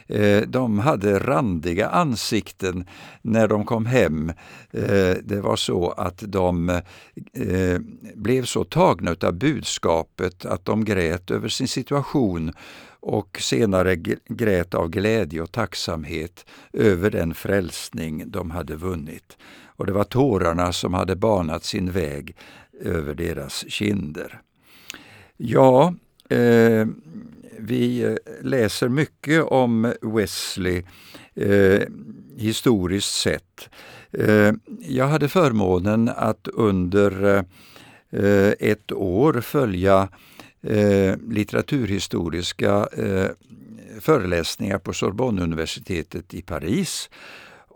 eh, 0.07 0.43
de 0.47 0.79
hade 0.79 1.19
randiga 1.19 1.89
ansikten 1.89 2.87
när 3.23 3.49
de 3.49 3.65
kom 3.65 3.87
hem. 3.87 4.33
Eh, 4.71 5.17
det 5.23 5.41
var 5.43 5.57
så 5.57 5.91
att 5.91 6.23
de 6.27 6.69
eh, 7.33 7.79
blev 8.15 8.45
så 8.45 8.65
tagna 8.65 9.17
av 9.23 9.33
budskapet 9.33 10.47
att 10.47 10.65
de 10.65 10.85
grät 10.85 11.31
över 11.31 11.49
sin 11.49 11.69
situation 11.69 12.53
och 13.01 13.39
senare 13.41 13.97
grät 14.29 14.75
av 14.75 14.89
glädje 14.89 15.43
och 15.43 15.53
tacksamhet 15.53 16.47
över 16.73 17.11
den 17.11 17.35
frälsning 17.35 18.31
de 18.31 18.51
hade 18.51 18.77
vunnit. 18.77 19.37
Och 19.81 19.87
det 19.87 19.93
var 19.93 20.05
tårarna 20.05 20.73
som 20.73 20.95
hade 20.95 21.17
banat 21.17 21.65
sin 21.65 21.91
väg 21.91 22.37
över 22.81 23.15
deras 23.15 23.65
kinder. 23.69 24.41
Ja, 25.37 25.95
eh, 26.29 26.87
vi 27.59 28.03
eh, 28.03 28.15
läser 28.43 28.89
mycket 28.89 29.45
om 29.45 29.95
Wesley 30.03 30.83
eh, 31.35 31.83
historiskt 32.37 33.15
sett. 33.15 33.71
Eh, 34.13 34.53
jag 34.81 35.07
hade 35.07 35.29
förmånen 35.29 36.09
att 36.17 36.49
under 36.49 37.45
eh, 38.11 38.53
ett 38.59 38.93
år 38.93 39.41
följa 39.41 40.09
eh, 40.63 41.17
litteraturhistoriska 41.29 42.89
eh, 42.93 43.31
föreläsningar 44.01 44.79
på 44.79 44.93
Sorbonneuniversitetet 44.93 46.35
i 46.35 46.43
Paris. 46.43 47.11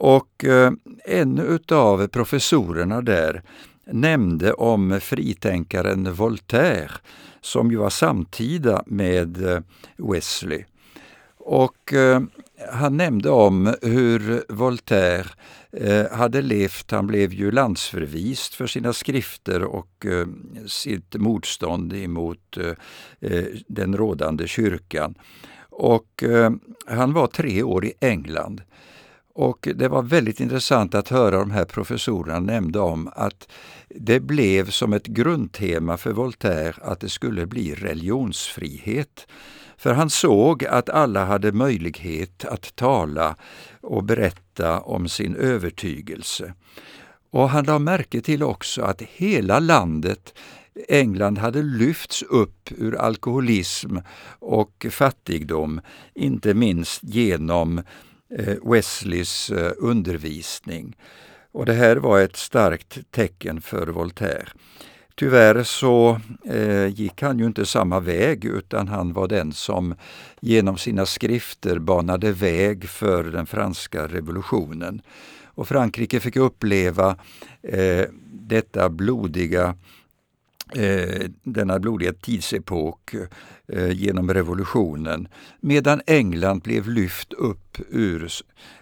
Och 0.05 0.45
eh, 0.45 0.73
en 1.05 1.59
av 1.73 2.07
professorerna 2.07 3.01
där 3.03 3.43
nämnde 3.85 4.53
om 4.53 5.01
fritänkaren 5.01 6.12
Voltaire 6.12 6.90
som 7.40 7.71
ju 7.71 7.77
var 7.77 7.90
samtida 7.90 8.83
med 8.87 9.47
eh, 9.47 9.61
Wesley. 9.97 10.64
Och 11.37 11.93
eh, 11.93 12.23
han 12.73 12.97
nämnde 12.97 13.31
om 13.31 13.75
hur 13.83 14.53
Voltaire 14.53 15.29
hade 16.11 16.43
levt, 16.43 16.90
han 16.90 17.07
blev 17.07 17.33
ju 17.33 17.51
landsförvist 17.51 18.55
för 18.55 18.67
sina 18.67 18.93
skrifter 18.93 19.62
och 19.64 20.07
sitt 20.67 21.14
motstånd 21.14 21.93
emot 21.93 22.59
den 23.67 23.97
rådande 23.97 24.47
kyrkan. 24.47 25.14
Och 25.71 26.25
han 26.87 27.12
var 27.12 27.27
tre 27.27 27.62
år 27.62 27.85
i 27.85 27.93
England. 28.01 28.62
Och 29.35 29.68
det 29.75 29.88
var 29.88 30.03
väldigt 30.03 30.40
intressant 30.40 30.94
att 30.94 31.09
höra 31.09 31.38
de 31.38 31.51
här 31.51 31.64
professorerna 31.64 32.40
nämnde 32.40 32.79
om 32.79 33.11
att 33.16 33.49
det 33.88 34.20
blev 34.20 34.70
som 34.70 34.92
ett 34.92 35.07
grundtema 35.07 35.97
för 35.97 36.12
Voltaire 36.12 36.75
att 36.83 37.01
det 37.01 37.09
skulle 37.09 37.47
bli 37.47 37.75
religionsfrihet. 37.75 39.27
För 39.77 39.92
han 39.92 40.11
såg 40.11 40.64
att 40.64 40.88
alla 40.88 41.25
hade 41.25 41.53
möjlighet 41.53 42.44
att 42.44 42.77
tala 42.77 43.37
och 43.81 44.05
berätta 44.05 44.81
om 44.81 45.09
sin 45.09 45.37
övertygelse. 45.37 46.55
Och 47.31 47.51
han 47.51 47.64
la 47.64 47.79
märke 47.79 48.20
till 48.20 48.42
också 48.42 48.83
att 48.83 49.03
hela 49.03 49.59
landet 49.59 50.35
England 50.88 51.38
hade 51.38 51.62
lyfts 51.62 52.23
upp 52.23 52.70
ur 52.79 52.97
alkoholism 52.97 53.97
och 54.38 54.87
fattigdom, 54.90 55.81
inte 56.14 56.55
minst 56.55 57.01
genom 57.03 57.83
Eh, 58.38 58.55
Wesleys 58.62 59.51
eh, 59.51 59.73
undervisning. 59.79 60.97
Och 61.53 61.66
det 61.66 61.73
här 61.73 61.97
var 61.97 62.20
ett 62.20 62.37
starkt 62.37 62.99
tecken 63.11 63.61
för 63.61 63.87
Voltaire. 63.87 64.49
Tyvärr 65.14 65.62
så 65.62 66.20
eh, 66.44 66.87
gick 66.87 67.23
han 67.23 67.38
ju 67.38 67.47
inte 67.47 67.66
samma 67.66 68.01
väg 68.01 68.44
utan 68.44 68.88
han 68.88 69.12
var 69.12 69.29
den 69.29 69.53
som 69.53 69.94
genom 70.40 70.79
sina 70.79 71.07
skrifter 71.07 71.79
banade 71.79 72.33
väg 72.33 72.88
för 72.88 73.25
den 73.25 73.47
franska 73.47 74.07
revolutionen. 74.07 75.03
Och 75.44 75.68
Frankrike 75.68 76.20
fick 76.20 76.37
uppleva 76.37 77.16
eh, 77.62 78.07
detta 78.25 78.88
blodiga 78.88 79.75
Eh, 80.77 81.31
denna 81.43 81.79
blodiga 81.79 82.13
tidsepok 82.13 83.15
eh, 83.69 83.91
genom 83.91 84.35
revolutionen 84.35 85.29
medan 85.61 86.01
England 86.07 86.63
blev 86.63 86.89
lyft 86.89 87.33
upp 87.33 87.79
ur 87.91 88.29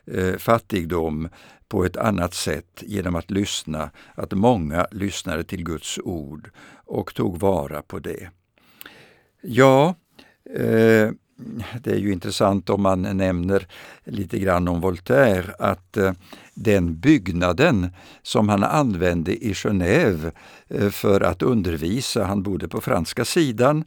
eh, 0.06 0.36
fattigdom 0.36 1.28
på 1.68 1.84
ett 1.84 1.96
annat 1.96 2.34
sätt 2.34 2.82
genom 2.86 3.16
att 3.16 3.30
lyssna, 3.30 3.90
att 4.14 4.32
många 4.32 4.86
lyssnade 4.90 5.44
till 5.44 5.64
Guds 5.64 5.98
ord 5.98 6.50
och 6.86 7.14
tog 7.14 7.40
vara 7.40 7.82
på 7.82 7.98
det. 7.98 8.30
Ja, 9.42 9.94
eh, 10.54 11.10
det 11.82 11.90
är 11.90 11.96
ju 11.96 12.12
intressant 12.12 12.70
om 12.70 12.82
man 12.82 13.02
nämner 13.02 13.66
lite 14.04 14.38
grann 14.38 14.68
om 14.68 14.80
Voltaire 14.80 15.54
att 15.58 15.96
eh, 15.96 16.12
den 16.54 17.00
byggnaden 17.00 17.90
som 18.22 18.48
han 18.48 18.62
använde 18.62 19.44
i 19.44 19.52
Genève 19.52 20.32
eh, 20.68 20.90
för 20.90 21.20
att 21.20 21.42
undervisa, 21.42 22.24
han 22.24 22.42
bodde 22.42 22.68
på 22.68 22.80
franska 22.80 23.24
sidan, 23.24 23.84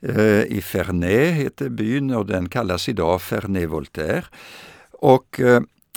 eh, 0.00 0.42
i 0.42 0.60
Ferney 0.64 1.30
heter 1.30 1.68
byn 1.68 2.10
och 2.10 2.26
den 2.26 2.48
kallas 2.48 2.88
idag 2.88 3.20
Ferney-Voltaire. 3.20 4.24
Och 4.90 5.40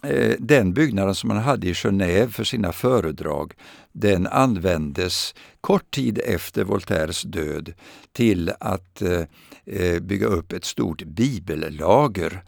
Eh, 0.03 0.35
den 0.39 0.73
byggnaden 0.73 1.15
som 1.15 1.27
man 1.27 1.37
hade 1.37 1.67
i 1.67 1.73
Genève 1.73 2.27
för 2.27 2.43
sina 2.43 2.71
föredrag, 2.71 3.53
den 3.91 4.27
användes 4.27 5.35
kort 5.61 5.91
tid 5.91 6.19
efter 6.25 6.63
Voltaires 6.63 7.21
död 7.21 7.73
till 8.11 8.51
att 8.59 9.01
eh, 9.01 9.23
eh, 9.65 9.99
bygga 9.99 10.27
upp 10.27 10.51
ett 10.51 10.65
stort 10.65 11.03
bibellager. 11.03 12.43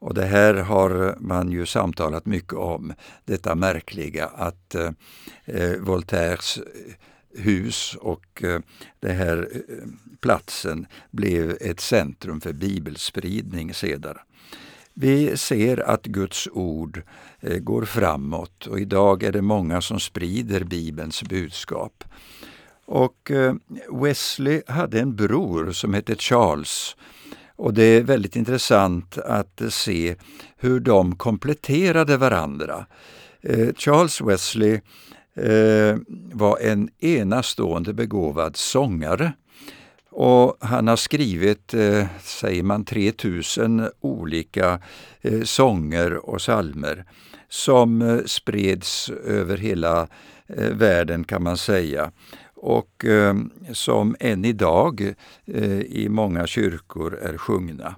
Och 0.00 0.14
det 0.14 0.24
här 0.24 0.54
har 0.54 1.16
man 1.20 1.52
ju 1.52 1.66
samtalat 1.66 2.26
mycket 2.26 2.52
om, 2.52 2.94
detta 3.24 3.54
märkliga 3.54 4.26
att 4.26 4.76
Voltaires 5.80 6.58
hus 7.38 7.96
och 8.00 8.42
den 9.00 9.16
här 9.16 9.48
platsen 10.20 10.86
blev 11.10 11.56
ett 11.60 11.80
centrum 11.80 12.40
för 12.40 12.52
bibelspridning 12.52 13.74
sedan. 13.74 14.16
Vi 15.00 15.36
ser 15.36 15.88
att 15.88 16.06
Guds 16.06 16.48
ord 16.52 17.02
eh, 17.40 17.58
går 17.58 17.84
framåt 17.84 18.66
och 18.66 18.80
idag 18.80 19.22
är 19.22 19.32
det 19.32 19.42
många 19.42 19.80
som 19.80 20.00
sprider 20.00 20.64
Bibelns 20.64 21.22
budskap. 21.22 22.04
Och 22.84 23.30
eh, 23.30 23.54
Wesley 24.02 24.62
hade 24.66 25.00
en 25.00 25.16
bror 25.16 25.72
som 25.72 25.94
hette 25.94 26.14
Charles. 26.14 26.96
Och 27.56 27.74
det 27.74 27.82
är 27.82 28.02
väldigt 28.02 28.36
intressant 28.36 29.18
att 29.18 29.62
se 29.68 30.16
hur 30.56 30.80
de 30.80 31.16
kompletterade 31.16 32.16
varandra. 32.16 32.86
Eh, 33.40 33.68
Charles 33.76 34.20
Wesley 34.20 34.80
var 36.32 36.58
en 36.58 36.90
enastående 36.98 37.92
begåvad 37.92 38.56
sångare. 38.56 39.32
Och 40.20 40.56
han 40.60 40.88
har 40.88 40.96
skrivit, 40.96 41.74
eh, 41.74 42.06
säger 42.22 42.62
man, 42.62 42.84
3000 42.84 43.88
olika 44.00 44.80
eh, 45.20 45.42
sånger 45.42 46.30
och 46.30 46.42
salmer 46.42 47.04
som 47.48 48.02
eh, 48.02 48.18
spreds 48.26 49.10
över 49.10 49.56
hela 49.56 50.08
världen 50.72 51.24
kan 51.24 51.42
man 51.42 51.56
säga 51.56 52.10
och 52.54 53.04
eh, 53.04 53.34
som 53.72 54.16
än 54.20 54.44
idag 54.44 55.14
eh, 55.46 55.80
i 55.80 56.08
många 56.08 56.46
kyrkor 56.46 57.18
är 57.22 57.36
sjungna. 57.36 57.94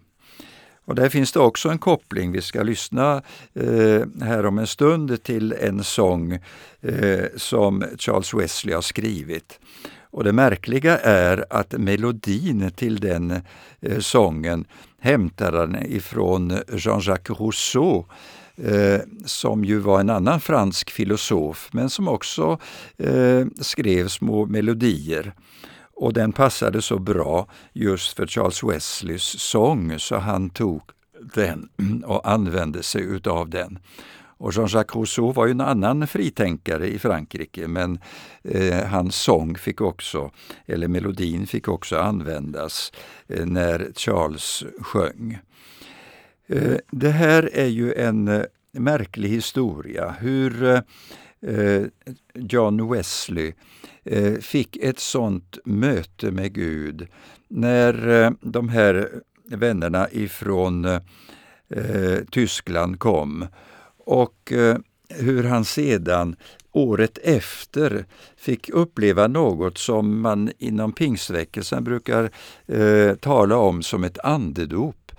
Och 0.84 0.94
där 0.94 1.08
finns 1.08 1.32
det 1.32 1.40
också 1.40 1.68
en 1.68 1.78
koppling. 1.78 2.32
Vi 2.32 2.42
ska 2.42 2.62
lyssna 2.62 3.22
eh, 3.54 4.02
här 4.22 4.46
om 4.46 4.58
en 4.58 4.66
stund 4.66 5.22
till 5.22 5.52
en 5.52 5.84
sång 5.84 6.32
eh, 6.80 7.24
som 7.36 7.84
Charles 7.98 8.34
Wesley 8.34 8.74
har 8.74 8.82
skrivit. 8.82 9.60
Och 10.10 10.24
Det 10.24 10.32
märkliga 10.32 10.98
är 10.98 11.44
att 11.50 11.72
melodin 11.72 12.70
till 12.76 13.00
den 13.00 13.42
eh, 13.80 13.98
sången 13.98 14.64
hämtar 15.00 15.52
han 15.52 15.76
ifrån 15.86 16.58
Jean-Jacques 16.68 17.40
Rousseau 17.40 18.04
eh, 18.56 19.00
som 19.24 19.64
ju 19.64 19.78
var 19.78 20.00
en 20.00 20.10
annan 20.10 20.40
fransk 20.40 20.90
filosof, 20.90 21.68
men 21.72 21.90
som 21.90 22.08
också 22.08 22.58
eh, 22.98 23.46
skrev 23.60 24.08
små 24.08 24.46
melodier. 24.46 25.34
Och 25.94 26.12
den 26.12 26.32
passade 26.32 26.82
så 26.82 26.98
bra 26.98 27.48
just 27.72 28.16
för 28.16 28.26
Charles 28.26 28.62
Wesleys 28.62 29.40
sång, 29.40 29.98
så 29.98 30.16
han 30.16 30.50
tog 30.50 30.82
den 31.34 31.68
och 32.04 32.30
använde 32.30 32.82
sig 32.82 33.02
utav 33.02 33.50
den. 33.50 33.78
Och 34.40 34.52
Jean-Jacques 34.52 34.96
Rousseau 34.96 35.32
var 35.32 35.46
ju 35.46 35.50
en 35.50 35.60
annan 35.60 36.06
fritänkare 36.06 36.88
i 36.88 36.98
Frankrike, 36.98 37.68
men 37.68 37.98
eh, 38.44 38.86
hans 38.86 39.16
sång 39.16 39.54
fick 39.58 39.80
också, 39.80 40.30
eller 40.66 40.88
melodin 40.88 41.46
fick 41.46 41.68
också 41.68 41.98
användas 41.98 42.92
eh, 43.28 43.46
när 43.46 43.92
Charles 43.96 44.64
sjöng. 44.80 45.38
Eh, 46.46 46.76
det 46.90 47.10
här 47.10 47.50
är 47.52 47.66
ju 47.66 47.92
en 47.94 48.28
eh, 48.28 48.42
märklig 48.72 49.28
historia 49.28 50.14
hur 50.20 50.64
eh, 50.64 51.82
John 52.34 52.90
Wesley 52.90 53.52
eh, 54.04 54.34
fick 54.34 54.76
ett 54.76 54.98
sånt 54.98 55.58
möte 55.64 56.30
med 56.30 56.52
Gud 56.52 57.08
när 57.48 58.08
eh, 58.08 58.30
de 58.40 58.68
här 58.68 59.08
vännerna 59.44 60.10
ifrån 60.10 60.84
eh, 60.84 62.18
Tyskland 62.30 62.98
kom 62.98 63.46
och 64.10 64.52
eh, 64.52 64.76
hur 65.08 65.44
han 65.44 65.64
sedan 65.64 66.36
året 66.72 67.18
efter 67.22 68.04
fick 68.36 68.68
uppleva 68.68 69.26
något 69.26 69.78
som 69.78 70.20
man 70.20 70.50
inom 70.58 70.92
pingstväckelsen 70.92 71.84
brukar 71.84 72.30
eh, 72.66 73.14
tala 73.14 73.56
om 73.56 73.82
som 73.82 74.04
ett 74.04 74.18
andedop. 74.18 75.12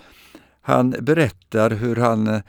Han 0.61 0.95
berättar 0.99 1.69
hur 1.69 1.95
han 1.95 2.27
eh, 2.27 2.41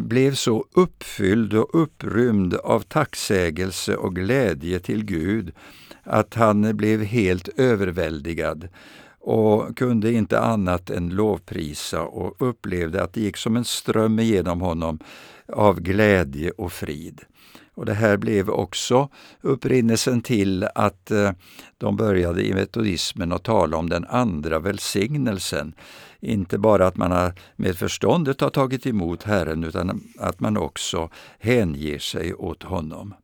blev 0.00 0.34
så 0.34 0.64
uppfylld 0.74 1.54
och 1.54 1.82
upprymd 1.82 2.54
av 2.54 2.80
tacksägelse 2.80 3.96
och 3.96 4.16
glädje 4.16 4.78
till 4.78 5.04
Gud 5.04 5.52
att 6.02 6.34
han 6.34 6.76
blev 6.76 7.02
helt 7.02 7.48
överväldigad 7.56 8.68
och 9.22 9.76
kunde 9.76 10.12
inte 10.12 10.40
annat 10.40 10.90
än 10.90 11.08
lovprisa 11.08 12.02
och 12.02 12.48
upplevde 12.48 13.02
att 13.02 13.12
det 13.12 13.20
gick 13.20 13.36
som 13.36 13.56
en 13.56 13.64
ström 13.64 14.18
igenom 14.18 14.60
honom 14.60 14.98
av 15.48 15.80
glädje 15.80 16.50
och 16.50 16.72
frid. 16.72 17.20
Och 17.74 17.86
Det 17.86 17.94
här 17.94 18.16
blev 18.16 18.50
också 18.50 19.08
upprinnelsen 19.40 20.20
till 20.20 20.64
att 20.74 21.10
eh, 21.10 21.30
de 21.78 21.96
började 21.96 22.46
i 22.46 22.54
metodismen 22.54 23.32
att 23.32 23.42
tala 23.42 23.76
om 23.76 23.88
den 23.88 24.04
andra 24.04 24.58
välsignelsen. 24.58 25.74
Inte 26.20 26.58
bara 26.58 26.86
att 26.86 26.96
man 26.96 27.10
har 27.10 27.34
med 27.56 27.76
förståndet 27.76 28.40
har 28.40 28.50
tagit 28.50 28.86
emot 28.86 29.22
Herren 29.22 29.64
utan 29.64 30.02
att 30.18 30.40
man 30.40 30.56
också 30.56 31.10
hänger 31.38 31.98
sig 31.98 32.34
åt 32.34 32.62
honom. 32.62 33.14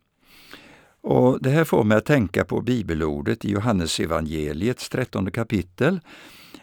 Och 1.02 1.42
Det 1.42 1.50
här 1.50 1.64
får 1.64 1.84
mig 1.84 1.98
att 1.98 2.04
tänka 2.04 2.44
på 2.44 2.60
bibelordet 2.60 3.44
i 3.44 3.50
Johannesevangeliets 3.50 4.88
trettonde 4.88 5.30
kapitel 5.30 6.00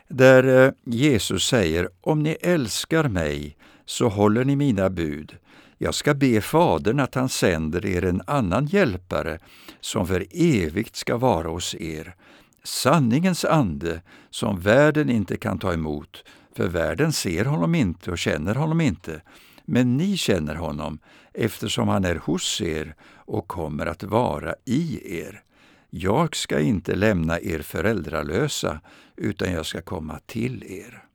där 0.07 0.65
eh, 0.65 0.71
Jesus 0.85 1.47
säger 1.47 1.89
Om 2.01 2.23
ni 2.23 2.37
älskar 2.41 3.07
mig 3.09 3.57
så 3.85 4.09
håller 4.09 4.45
ni 4.45 4.55
mina 4.55 4.89
bud. 4.89 5.37
Jag 5.77 5.95
ska 5.95 6.13
be 6.13 6.41
Fadern 6.41 6.99
att 6.99 7.15
han 7.15 7.29
sänder 7.29 7.85
er 7.85 8.05
en 8.05 8.21
annan 8.27 8.65
hjälpare 8.65 9.39
som 9.81 10.07
för 10.07 10.25
evigt 10.31 10.95
ska 10.95 11.17
vara 11.17 11.47
hos 11.47 11.75
er, 11.75 12.15
sanningens 12.63 13.45
ande 13.45 14.01
som 14.29 14.59
världen 14.59 15.09
inte 15.09 15.37
kan 15.37 15.59
ta 15.59 15.73
emot, 15.73 16.23
för 16.55 16.67
världen 16.67 17.13
ser 17.13 17.45
honom 17.45 17.75
inte 17.75 18.11
och 18.11 18.17
känner 18.17 18.55
honom 18.55 18.81
inte, 18.81 19.21
men 19.65 19.97
ni 19.97 20.17
känner 20.17 20.55
honom 20.55 20.99
eftersom 21.37 21.87
han 21.87 22.05
är 22.05 22.15
hos 22.15 22.61
er 22.61 22.95
och 23.15 23.47
kommer 23.47 23.85
att 23.85 24.03
vara 24.03 24.55
i 24.65 25.17
er. 25.19 25.43
Jag 25.89 26.35
ska 26.35 26.59
inte 26.59 26.95
lämna 26.95 27.39
er 27.39 27.59
föräldralösa, 27.59 28.81
utan 29.15 29.51
jag 29.51 29.65
ska 29.65 29.81
komma 29.81 30.19
till 30.25 30.63
er. 30.63 31.05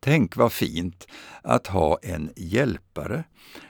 Tänk 0.00 0.36
vad 0.36 0.52
fint 0.52 1.06
att 1.42 1.66
ha 1.66 1.98
en 2.02 2.30
hjälpare, 2.36 3.24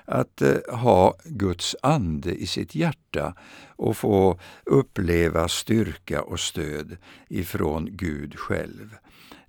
att 0.05 0.43
eh, 0.43 0.57
ha 0.69 1.15
Guds 1.25 1.77
ande 1.83 2.35
i 2.35 2.47
sitt 2.47 2.75
hjärta 2.75 3.35
och 3.67 3.97
få 3.97 4.39
uppleva 4.65 5.49
styrka 5.49 6.23
och 6.23 6.41
stöd 6.41 6.97
ifrån 7.29 7.89
Gud 7.91 8.39
själv. 8.39 8.97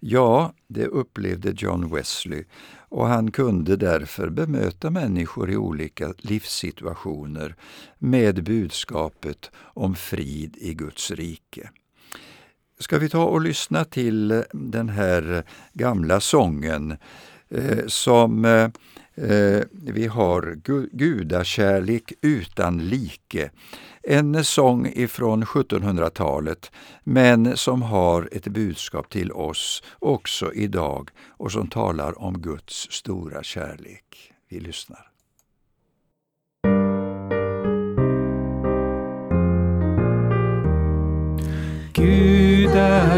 Ja, 0.07 0.53
det 0.67 0.87
upplevde 0.87 1.53
John 1.57 1.93
Wesley 1.95 2.43
och 2.89 3.07
han 3.07 3.31
kunde 3.31 3.75
därför 3.75 4.29
bemöta 4.29 4.89
människor 4.89 5.51
i 5.51 5.57
olika 5.57 6.13
livssituationer 6.17 7.55
med 7.97 8.43
budskapet 8.43 9.51
om 9.57 9.95
frid 9.95 10.57
i 10.57 10.73
Guds 10.73 11.11
rike. 11.11 11.69
Ska 12.79 12.97
vi 12.97 13.09
ta 13.09 13.23
och 13.23 13.41
lyssna 13.41 13.85
till 13.85 14.43
den 14.51 14.89
här 14.89 15.43
gamla 15.73 16.19
sången 16.19 16.91
eh, 16.91 16.97
Eh, 17.57 17.87
som 17.87 18.45
eh, 18.45 18.69
eh, 19.29 19.63
vi 19.71 20.07
har, 20.07 20.55
Gudakärlek 20.91 22.13
utan 22.21 22.77
like. 22.77 23.49
En 24.03 24.43
sång 24.43 24.87
ifrån 24.95 25.43
1700-talet, 25.43 26.71
men 27.03 27.57
som 27.57 27.81
har 27.81 28.29
ett 28.31 28.47
budskap 28.47 29.09
till 29.09 29.31
oss 29.31 29.83
också 29.99 30.53
idag 30.53 31.09
och 31.27 31.51
som 31.51 31.67
talar 31.67 32.21
om 32.21 32.41
Guds 32.41 32.91
stora 32.91 33.43
kärlek. 33.43 34.33
Vi 34.49 34.59
lyssnar. 34.59 35.11
Gud 41.93 42.34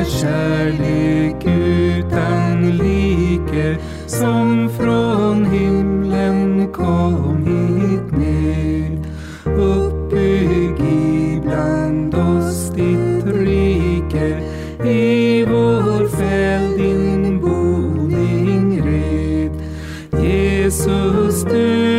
kärlek 0.06 1.46
utan 1.46 2.78
like 2.78 3.78
som 4.08 4.70
från 4.80 5.46
himlen 5.46 6.72
kom 6.74 7.46
hit 7.46 8.18
ner. 8.18 9.00
Uppbygg 9.58 10.80
ibland 11.34 12.16
oss 12.16 12.70
ditt 12.70 13.26
rike 13.26 14.42
i 14.86 15.46
vår 15.46 16.08
fäll 16.08 16.78
din 16.78 17.40
boning 17.42 18.82
red. 18.82 19.52
Jesus, 20.24 21.44
du 21.44 21.97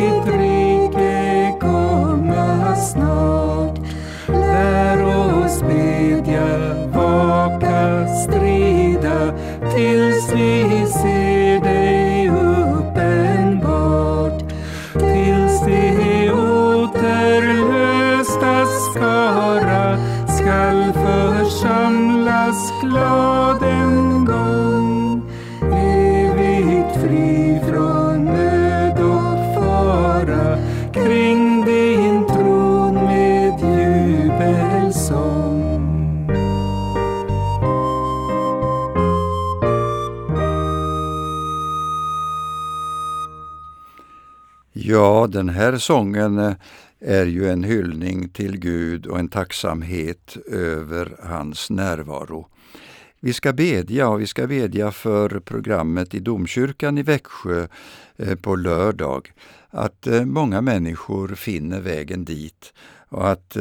låt 0.00 0.37
den 45.38 45.48
här 45.48 45.76
sången 45.76 46.38
eh, 46.38 46.54
är 47.00 47.26
ju 47.26 47.50
en 47.50 47.64
hyllning 47.64 48.28
till 48.28 48.58
Gud 48.58 49.06
och 49.06 49.18
en 49.18 49.28
tacksamhet 49.28 50.36
över 50.46 51.16
hans 51.22 51.70
närvaro. 51.70 52.48
Vi 53.20 53.32
ska 53.32 53.52
bedja 53.52 54.08
och 54.08 54.20
vi 54.20 54.26
ska 54.26 54.46
bedja 54.46 54.90
för 54.90 55.40
programmet 55.40 56.14
i 56.14 56.20
domkyrkan 56.20 56.98
i 56.98 57.02
Växjö 57.02 57.66
eh, 58.16 58.34
på 58.34 58.56
lördag. 58.56 59.32
Att 59.70 60.06
eh, 60.06 60.24
många 60.24 60.60
människor 60.60 61.28
finner 61.28 61.80
vägen 61.80 62.24
dit 62.24 62.72
och 63.08 63.30
att 63.30 63.56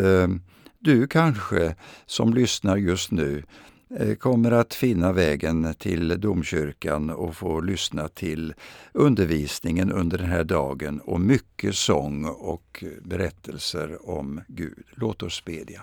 du 0.79 1.07
kanske 1.07 1.75
som 2.05 2.33
lyssnar 2.33 2.77
just 2.77 3.11
nu 3.11 3.43
Eh, 3.89 4.15
kommer 4.15 4.51
att 4.51 4.73
finna 4.73 5.13
vägen 5.13 5.73
till 5.79 6.21
domkyrkan 6.21 7.09
och 7.09 7.35
få 7.35 7.61
lyssna 7.61 8.07
till 8.07 8.53
undervisningen 8.91 9.91
under 9.91 10.17
den 10.17 10.29
här 10.29 10.43
dagen 10.43 10.99
och 10.99 11.21
mycket 11.21 11.75
sång 11.75 12.25
och 12.25 12.83
berättelser 13.01 14.09
om 14.09 14.41
Gud. 14.47 14.83
Låt 14.95 15.23
oss 15.23 15.45
bedja. 15.45 15.81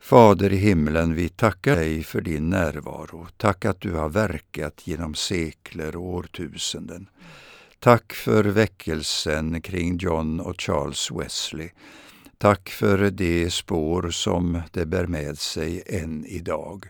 Fader 0.00 0.52
i 0.52 0.56
himlen, 0.56 1.14
vi 1.14 1.28
tackar 1.28 1.76
dig 1.76 2.02
för 2.02 2.20
din 2.20 2.50
närvaro. 2.50 3.26
Tack 3.36 3.64
att 3.64 3.80
du 3.80 3.92
har 3.92 4.08
verkat 4.08 4.86
genom 4.86 5.14
sekler 5.14 5.96
och 5.96 6.02
årtusenden. 6.02 7.08
Tack 7.78 8.12
för 8.12 8.44
väckelsen 8.44 9.60
kring 9.60 9.98
John 9.98 10.40
och 10.40 10.60
Charles 10.60 11.10
Wesley. 11.10 11.70
Tack 12.42 12.68
för 12.68 13.10
det 13.10 13.50
spår 13.50 14.10
som 14.10 14.62
det 14.70 14.86
bär 14.86 15.06
med 15.06 15.38
sig 15.38 15.82
än 15.86 16.26
idag. 16.26 16.84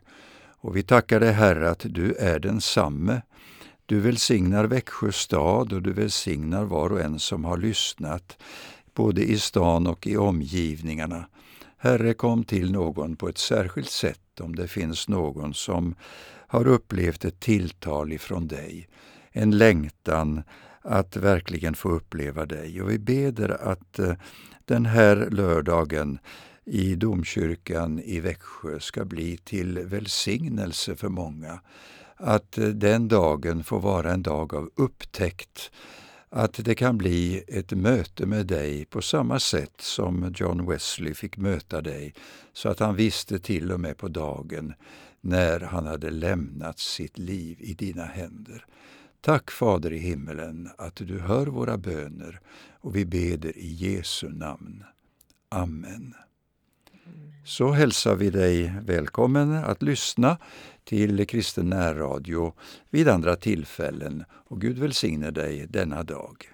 Och 0.59 0.77
vi 0.77 0.83
tackar 0.83 1.21
dig 1.21 1.33
Herre 1.33 1.71
att 1.71 1.85
du 1.89 2.15
är 2.15 2.39
densamme. 2.39 3.23
Du 3.87 4.01
välsignar 4.01 4.65
Växjö 4.65 5.13
stad 5.13 5.73
och 5.73 5.83
du 5.83 5.93
välsignar 5.93 6.65
var 6.65 6.93
och 6.93 7.01
en 7.01 7.19
som 7.19 7.45
har 7.45 7.57
lyssnat, 7.57 8.39
både 8.95 9.23
i 9.23 9.39
stan 9.39 9.87
och 9.87 10.07
i 10.07 10.17
omgivningarna. 10.17 11.29
Herre, 11.79 12.15
kom 12.15 12.45
till 12.45 12.73
någon 12.73 13.17
på 13.17 13.29
ett 13.29 13.39
särskilt 13.39 13.91
sätt 13.91 14.41
om 14.41 14.57
det 14.57 14.69
finns 14.69 15.09
någon 15.09 15.55
som 15.55 15.95
har 16.47 16.67
upplevt 16.67 17.25
ett 17.25 17.41
tilltal 17.41 18.13
ifrån 18.13 18.49
dig, 18.49 18.89
en 19.33 19.59
längtan 19.59 20.43
att 20.83 21.17
verkligen 21.17 21.75
få 21.75 21.89
uppleva 21.89 22.47
dig. 22.47 22.83
Och 22.83 22.91
vi 22.91 22.99
beder 22.99 23.49
att 23.49 23.99
eh, 23.99 24.15
den 24.65 24.87
här 24.87 25.29
lördagen 25.31 26.19
i 26.65 26.95
domkyrkan 26.95 28.01
i 28.01 28.21
Växjö 28.21 28.81
ska 28.81 29.05
bli 29.05 29.37
till 29.37 29.79
välsignelse 29.79 30.97
för 30.97 31.09
många. 31.09 31.61
Att 32.17 32.59
eh, 32.59 32.69
den 32.69 33.09
dagen 33.09 33.65
får 33.65 33.81
vara 33.81 34.13
en 34.13 34.23
dag 34.23 34.55
av 34.55 34.71
upptäckt, 34.77 35.71
att 36.29 36.65
det 36.65 36.75
kan 36.75 36.99
bli 36.99 37.45
ett 37.49 37.73
möte 37.73 38.27
med 38.27 38.47
dig 38.47 38.85
på 38.85 39.03
samma 39.03 39.41
sätt 39.41 39.81
som 39.81 40.35
John 40.37 40.67
Wesley 40.67 41.15
fick 41.15 41.37
möta 41.37 41.81
dig, 41.81 42.15
så 42.53 42.69
att 42.69 42.79
han 42.79 42.97
visste 42.97 43.39
till 43.39 43.73
och 43.73 43.81
med 43.81 43.97
på 43.97 44.09
dagen 44.09 44.75
när 45.21 45.61
han 45.61 45.87
hade 45.87 46.11
lämnat 46.11 46.79
sitt 46.79 47.19
liv 47.19 47.57
i 47.61 47.75
dina 47.75 48.05
händer. 48.05 48.67
Tack 49.25 49.51
Fader 49.51 49.93
i 49.93 49.99
himmelen 49.99 50.71
att 50.79 50.97
du 50.97 51.19
hör 51.19 51.47
våra 51.47 51.79
böner 51.79 52.41
och 52.81 52.97
vi 52.97 53.05
beder 53.05 53.59
i 53.59 53.67
Jesu 53.67 54.29
namn. 54.29 54.85
Amen. 55.49 56.15
Så 57.45 57.71
hälsar 57.71 58.17
vi 58.17 58.31
dig 58.31 58.73
välkommen 58.83 59.53
att 59.53 59.83
lyssna 59.83 60.39
till 60.85 61.27
Kristen 61.27 61.71
närradio 61.71 62.55
vid 62.91 63.09
andra 63.09 63.37
tillfällen 63.37 64.25
och 64.31 64.61
Gud 64.61 64.79
välsigne 64.79 65.31
dig 65.31 65.67
denna 65.71 66.03
dag. 66.03 66.49